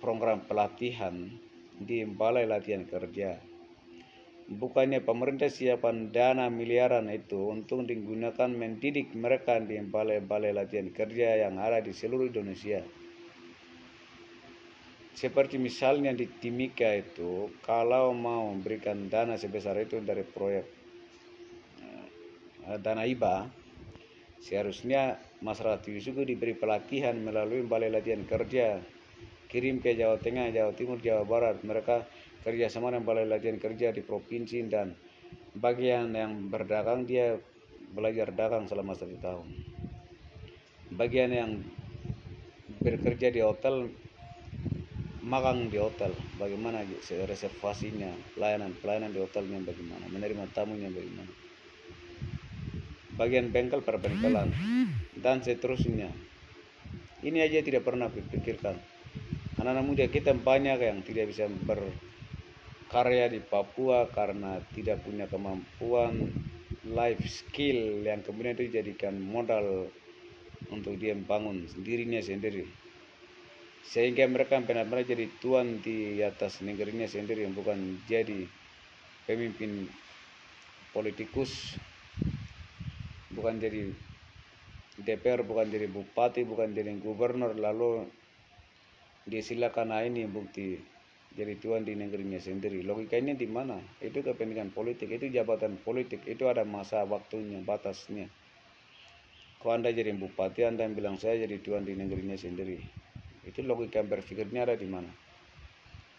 [0.00, 1.28] program pelatihan
[1.76, 3.36] di balai latihan kerja.
[4.48, 11.60] Bukannya pemerintah siapkan dana miliaran itu untuk digunakan mendidik mereka di balai-balai latihan kerja yang
[11.60, 12.80] ada di seluruh Indonesia.
[15.12, 20.64] Seperti misalnya di Timika itu, kalau mau memberikan dana sebesar itu dari proyek
[21.84, 23.52] eh, dana IBA,
[24.40, 28.80] seharusnya masyarakat juga diberi pelatihan melalui balai latihan kerja
[29.52, 31.60] kirim ke Jawa Tengah, Jawa Timur, Jawa Barat.
[31.64, 32.04] Mereka
[32.48, 34.96] kerjasama dengan balai latihan kerja di provinsi dan
[35.52, 37.36] bagian yang berdagang dia
[37.92, 39.48] belajar dagang selama satu tahun.
[40.96, 41.50] Bagian yang
[42.80, 43.92] bekerja di hotel
[45.28, 46.16] magang di hotel.
[46.40, 46.80] Bagaimana
[47.28, 51.32] reservasinya pelayanan pelayanan di hotelnya bagaimana menerima tamunya bagaimana.
[53.20, 54.48] Bagian bengkel perbengkelan
[55.20, 56.08] dan seterusnya.
[57.18, 58.78] Ini aja tidak pernah dipikirkan.
[59.58, 61.50] Anak-anak muda kita banyak yang tidak bisa
[62.88, 66.32] berkarya di Papua karena tidak punya kemampuan
[66.88, 69.92] life skill yang kemudian itu dijadikan modal
[70.72, 72.64] untuk dia membangun dirinya sendiri.
[73.84, 78.48] Sehingga mereka benar-benar jadi tuan di atas negerinya sendiri yang bukan jadi
[79.28, 79.84] pemimpin
[80.96, 81.76] politikus
[83.36, 83.92] bukan jadi
[85.04, 88.08] DPR bukan jadi bupati bukan jadi gubernur lalu
[89.28, 90.97] disilakan nah ini bukti
[91.38, 92.82] jadi tuan di negerinya sendiri.
[92.82, 93.78] Logikanya di mana?
[94.02, 98.26] Itu kepentingan politik itu jabatan politik itu ada masa waktunya batasnya.
[99.62, 102.82] Kalau anda jadi bupati anda bilang saya jadi tuan di negerinya sendiri?
[103.46, 105.06] Itu logika berpikirnya ada di mana?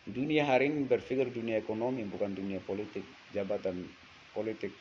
[0.08, 3.04] Dunia hari ini berpikir dunia ekonomi bukan dunia politik,
[3.36, 3.92] jabatan
[4.32, 4.72] politik.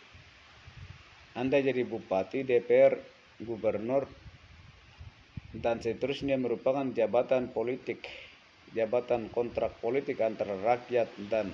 [1.34, 2.94] Anda jadi bupati, DPR,
[3.42, 4.06] gubernur,
[5.58, 8.06] dan seterusnya merupakan jabatan politik,
[8.76, 11.52] jabatan kontrak politik antara rakyat dan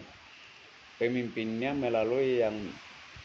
[0.99, 2.55] pemimpinnya melalui yang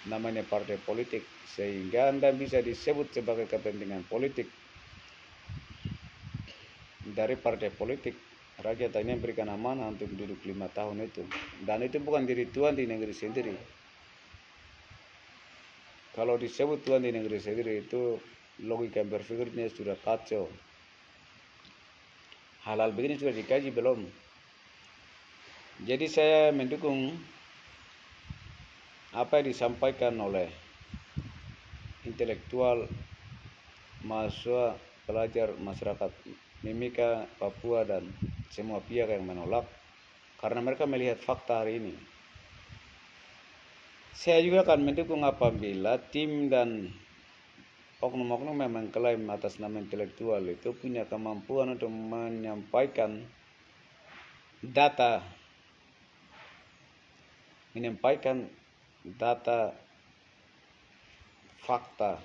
[0.07, 1.25] namanya partai politik.
[1.49, 4.49] Sehingga Anda bisa disebut sebagai kepentingan politik
[7.03, 8.15] dari partai politik.
[8.59, 11.23] Rakyat hanya berikan amanah untuk duduk lima tahun itu.
[11.63, 13.55] Dan itu bukan diri tuan di negeri sendiri.
[16.11, 18.19] Kalau disebut tuan di negeri sendiri itu
[18.67, 20.51] logika berpikirnya sudah kacau
[22.70, 24.05] halal begini sudah dikaji belum
[25.89, 27.17] jadi saya mendukung
[29.09, 30.53] apa yang disampaikan oleh
[32.05, 32.86] intelektual
[34.05, 34.78] mahasiswa
[35.09, 36.13] pelajar masyarakat
[36.61, 38.05] Mimika, Papua, dan
[38.51, 39.65] semua pihak yang menolak
[40.38, 41.95] karena mereka melihat fakta hari ini.
[44.11, 46.91] Saya juga akan mendukung apabila tim dan
[48.00, 53.28] oknum-oknum yang mengklaim atas nama intelektual itu punya kemampuan untuk menyampaikan
[54.64, 55.20] data
[57.76, 58.47] menyampaikan
[59.04, 59.76] data
[61.60, 62.24] fakta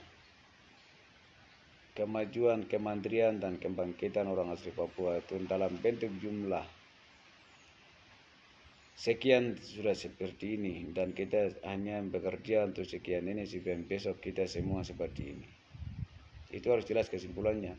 [1.99, 6.67] kemajuan, kemandirian, dan kebangkitan orang asli Papua itu dalam bentuk jumlah.
[8.95, 14.87] Sekian sudah seperti ini dan kita hanya bekerja untuk sekian ini supaya besok kita semua
[14.87, 15.64] seperti ini
[16.55, 17.75] itu harus jelas kesimpulannya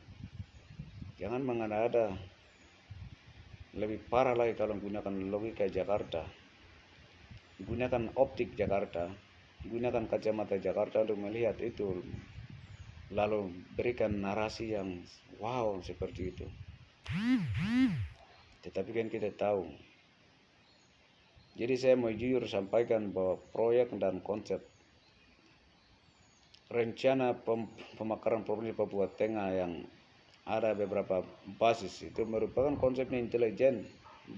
[1.16, 2.12] jangan mengada-ada
[3.76, 6.28] lebih parah lagi kalau menggunakan logika Jakarta
[7.64, 9.08] gunakan optik Jakarta
[9.66, 12.04] gunakan kacamata Jakarta untuk melihat itu
[13.14, 15.06] lalu berikan narasi yang
[15.38, 16.48] wow seperti itu.
[18.66, 19.70] Tetapi kan kita tahu.
[21.56, 24.60] Jadi saya mau jujur sampaikan bahwa proyek dan konsep
[26.76, 29.88] rencana pem pemakaran provinsi Papua Tengah yang
[30.44, 31.24] ada beberapa
[31.56, 33.88] basis itu merupakan konsepnya intelijen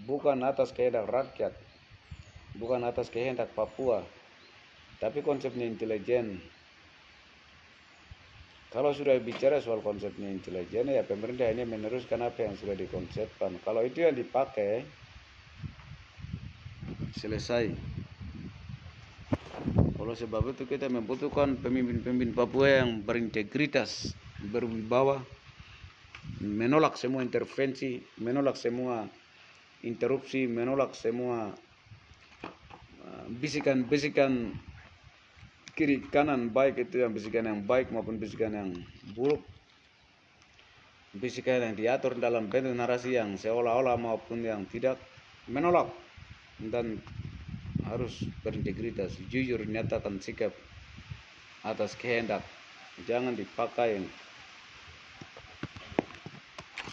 [0.05, 1.57] bukan atas kehendak rakyat
[2.61, 4.05] bukan atas kehendak Papua
[5.01, 6.37] tapi konsepnya intelijen
[8.67, 13.63] kalau sudah bicara soal konsepnya intelijen ya pemerintah ini meneruskan apa yang sudah dikonsepkan.
[13.63, 14.83] Kalau itu yang dipakai
[17.15, 17.96] selesai.
[20.07, 25.19] Kalau sebab itu kita membutuhkan pemimpin-pemimpin Papua yang berintegritas, berwibawa,
[26.39, 29.03] menolak semua intervensi, menolak semua
[29.83, 31.51] interupsi, menolak semua
[33.03, 34.55] uh, bisikan-bisikan
[35.75, 38.71] kiri kanan baik itu yang bisikan yang baik maupun bisikan yang
[39.11, 39.43] buruk.
[41.19, 45.03] Bisikan yang diatur dalam bentuk narasi yang seolah-olah maupun yang tidak
[45.51, 45.91] menolak.
[46.63, 46.95] Dan
[47.87, 50.51] harus berintegritas jujur nyatakan sikap
[51.63, 52.43] atas kehendak.
[53.05, 54.03] Jangan dipakai.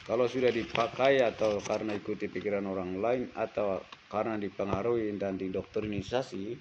[0.05, 3.80] Kalau sudah dipakai atau karena ikuti pikiran orang lain atau
[4.12, 6.61] karena dipengaruhi dan didoktrinisasi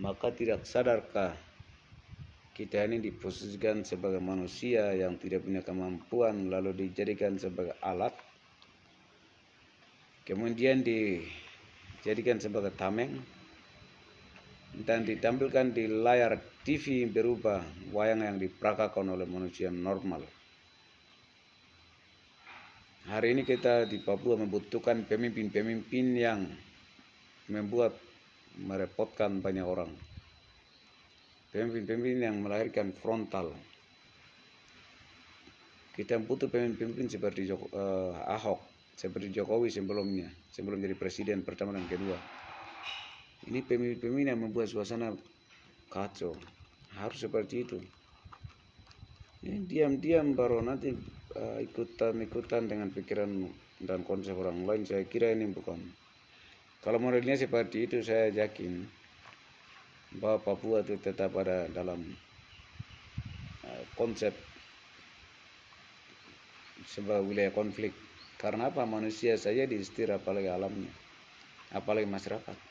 [0.00, 1.36] maka tidak sadarkah
[2.56, 8.16] kita ini diposisikan sebagai manusia yang tidak punya kemampuan lalu dijadikan sebagai alat?
[10.24, 13.35] Kemudian dijadikan sebagai tameng
[14.84, 17.64] dan ditampilkan di layar TV berubah
[17.94, 20.20] wayang yang diperagakan oleh manusia normal
[23.06, 26.44] hari ini kita di Papua membutuhkan pemimpin-pemimpin yang
[27.48, 27.94] membuat
[28.60, 29.92] merepotkan banyak orang
[31.56, 33.48] pemimpin-pemimpin yang melahirkan frontal.
[35.96, 38.60] Kita butuh pemimpin-pemimpin seperti uh, Ahok,
[38.92, 42.35] seperti Jokowi sebelumnya, sebelum jadi presiden pertama dan kedua.
[43.46, 45.14] Ini pemimpin-pemimpin yang membuat suasana
[45.86, 46.34] kacau.
[46.98, 47.78] Harus seperti itu.
[49.46, 50.90] Ini diam-diam baru nanti
[51.38, 53.46] uh, ikutan-ikutan dengan pikiran
[53.86, 54.82] dan konsep orang lain.
[54.82, 55.78] Saya kira ini bukan.
[56.82, 58.82] Kalau modelnya seperti itu saya yakin
[60.18, 62.02] bahwa Papua itu tetap ada dalam
[63.62, 64.34] uh, konsep
[66.90, 67.94] sebuah wilayah konflik.
[68.42, 68.82] Karena apa?
[68.82, 70.90] Manusia saja diistir apalagi alamnya,
[71.70, 72.65] apalagi masyarakat.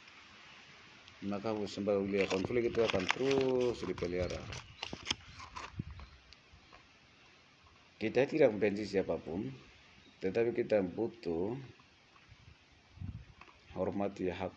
[1.26, 4.38] Maka wilayah konflik itu akan terus dipelihara.
[7.98, 9.50] Kita tidak membenci siapa pun,
[10.22, 11.58] tetapi kita butuh
[13.76, 14.54] hormati hak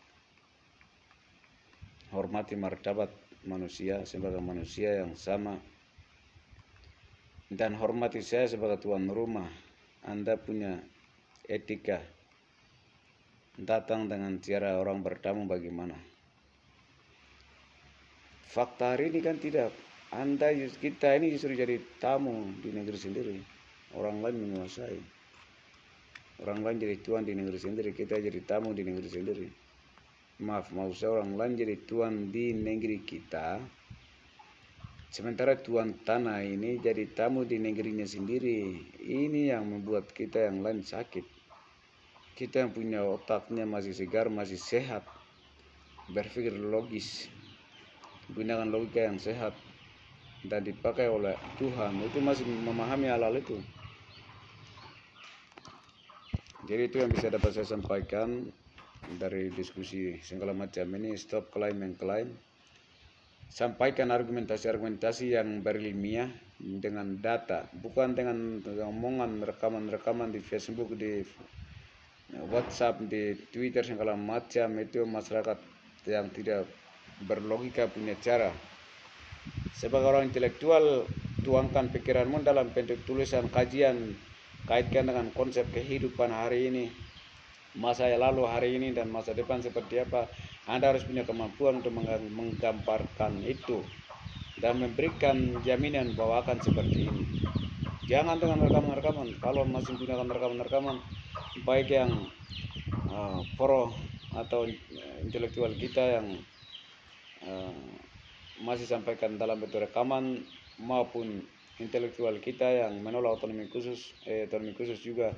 [2.14, 3.10] hormati martabat
[3.44, 5.58] manusia sebagai manusia yang sama
[7.50, 9.50] dan hormati saya sebagai tuan rumah
[10.06, 10.80] Anda punya
[11.44, 12.00] etika
[13.58, 16.07] datang dengan cara orang bertamu bagaimana
[18.48, 19.70] fakta hari ini kan tidak.
[20.08, 23.36] Anda kita ini justru jadi tamu di negeri sendiri.
[23.92, 24.96] Orang lain menguasai.
[26.40, 27.92] Orang lain jadi tuan di negeri sendiri.
[27.92, 29.46] Kita jadi tamu di negeri sendiri.
[30.38, 33.60] Maaf mau seorang lain jadi tuan di negeri kita.
[35.08, 38.80] Sementara tuan tanah ini jadi tamu di negerinya sendiri.
[38.96, 41.24] Ini yang membuat kita yang lain sakit.
[42.32, 45.04] Kita yang punya otaknya masih segar masih sehat.
[46.08, 47.28] Berpikir logis
[48.32, 49.56] gunakan logika yang sehat
[50.44, 53.58] dan dipakai oleh Tuhan itu masih memahami hal-hal itu.
[56.68, 58.44] Jadi itu yang bisa dapat saya sampaikan
[59.16, 61.16] dari diskusi segala macam ini.
[61.16, 62.28] Stop klaim yang klaim
[63.48, 66.28] sampaikan argumentasi-argumentasi yang berilmiah
[66.60, 71.24] dengan data bukan dengan omongan rekaman-rekaman di Facebook di
[72.52, 74.76] WhatsApp di Twitter segala macam.
[74.76, 75.58] Itu masyarakat
[76.04, 76.68] yang tidak
[77.24, 78.52] berlogika punya cara.
[79.74, 81.08] Sebagai orang intelektual
[81.42, 84.14] tuangkan pikiranmu dalam bentuk tulisan kajian
[84.68, 86.84] kaitkan dengan konsep kehidupan hari ini
[87.78, 90.26] masa yang lalu hari ini dan masa depan seperti apa.
[90.68, 93.80] Anda harus punya kemampuan untuk menggambarkan itu
[94.60, 97.24] dan memberikan jaminan bahwa akan seperti ini.
[98.08, 99.36] Jangan dengan rekaman-rekaman.
[99.40, 100.96] Kalau masih gunakan rekaman-rekaman
[101.64, 102.10] baik yang
[103.12, 103.92] uh, pro
[104.36, 104.68] atau
[105.24, 106.26] intelektual kita yang
[108.58, 110.42] masih sampaikan dalam bentuk rekaman
[110.82, 111.46] maupun
[111.78, 115.30] intelektual kita yang menolak otonomi khusus eh, otonomi khusus juga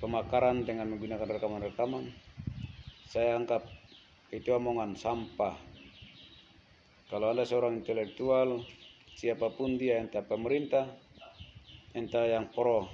[0.00, 2.08] pemakaran dengan menggunakan rekaman-rekaman.
[3.08, 3.64] Saya anggap
[4.30, 5.56] itu omongan sampah.
[7.10, 8.62] Kalau ada seorang intelektual
[9.18, 10.86] siapa pun dia entah pemerintah
[11.90, 12.86] entah yang pro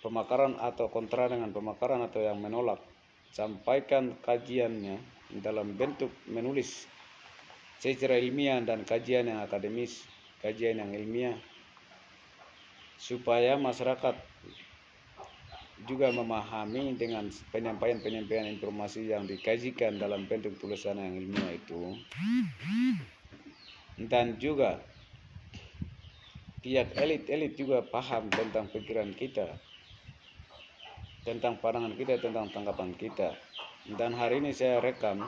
[0.00, 2.78] pemakaran atau kontra dengan pemakaran atau yang menolak
[3.34, 5.02] sampaikan kajiannya
[5.40, 6.84] dalam bentuk menulis
[7.80, 10.04] secara ilmiah dan kajian yang akademis
[10.42, 11.38] kajian yang ilmiah
[12.98, 14.14] supaya masyarakat
[15.82, 21.98] juga memahami dengan penyampaian-penyampaian informasi yang dikajikan dalam bentuk tulisan yang ilmiah itu.
[23.98, 24.78] Dan juga
[26.62, 29.50] pihak elit-elit juga paham tentang pikiran kita
[31.26, 33.34] tentang pandangan kita tentang tanggapan kita
[33.90, 35.26] dan hari ini saya rekam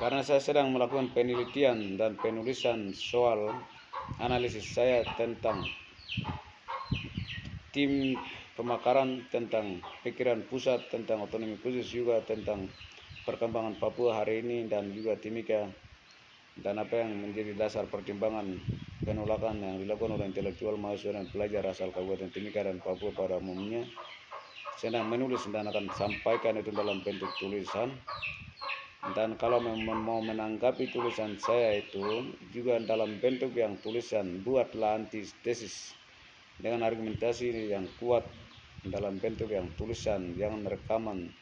[0.00, 3.52] karena saya sedang melakukan penelitian dan penulisan soal
[4.16, 5.68] analisis saya tentang
[7.76, 8.16] tim
[8.56, 12.64] pemakaran tentang pikiran pusat tentang otonomi khusus juga tentang
[13.28, 15.68] perkembangan Papua hari ini dan juga Timika
[16.56, 18.56] dan apa yang menjadi dasar pertimbangan
[19.04, 23.84] penolakan yang dilakukan oleh intelektual mahasiswa dan pelajar asal Kabupaten Timika dan Papua pada umumnya
[24.76, 27.88] sedang menulis dan akan sampaikan itu dalam bentuk tulisan.
[29.16, 35.96] Dan kalau memang mau menanggapi tulisan saya itu juga dalam bentuk yang tulisan buatlah antitesis
[36.60, 38.26] dengan argumentasi yang kuat
[38.84, 41.32] dalam bentuk yang tulisan jangan rekaman.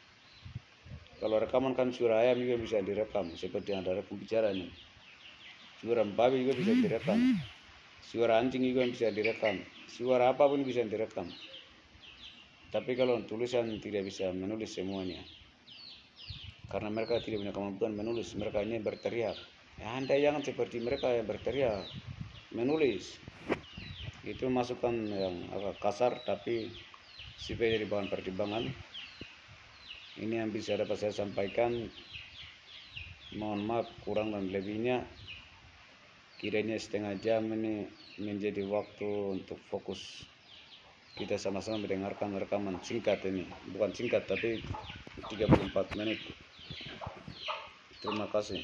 [1.18, 4.70] Kalau rekaman kan suara ayam juga bisa direkam seperti yang ada pembicaraan ini.
[5.80, 7.18] Suara babi juga bisa direkam.
[8.04, 9.56] Suara anjing juga bisa direkam.
[9.88, 11.32] Suara apa pun bisa direkam
[12.74, 15.22] tapi kalau tulisan tidak bisa menulis semuanya
[16.74, 19.38] karena mereka tidak punya kemampuan menulis mereka hanya berteriak.
[19.78, 21.86] Ya anda jangan seperti mereka yang berteriak
[22.50, 23.14] menulis.
[24.26, 26.74] Itu masukan yang agak kasar tapi
[27.38, 28.66] supaya jadi bahan pertimbangan.
[30.18, 31.86] Ini yang bisa dapat saya sampaikan.
[33.38, 35.06] Mohon maaf kurang dan lebihnya.
[36.42, 37.86] Kiranya setengah jam ini
[38.18, 40.26] menjadi waktu untuk fokus
[41.14, 43.46] kita sama-sama mendengarkan rekaman singkat ini.
[43.70, 44.58] Bukan singkat tapi
[45.30, 46.18] 34 menit.
[48.02, 48.60] Terima kasih.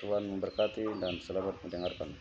[0.00, 2.12] Tuhan memberkati dan selamat mendengarkan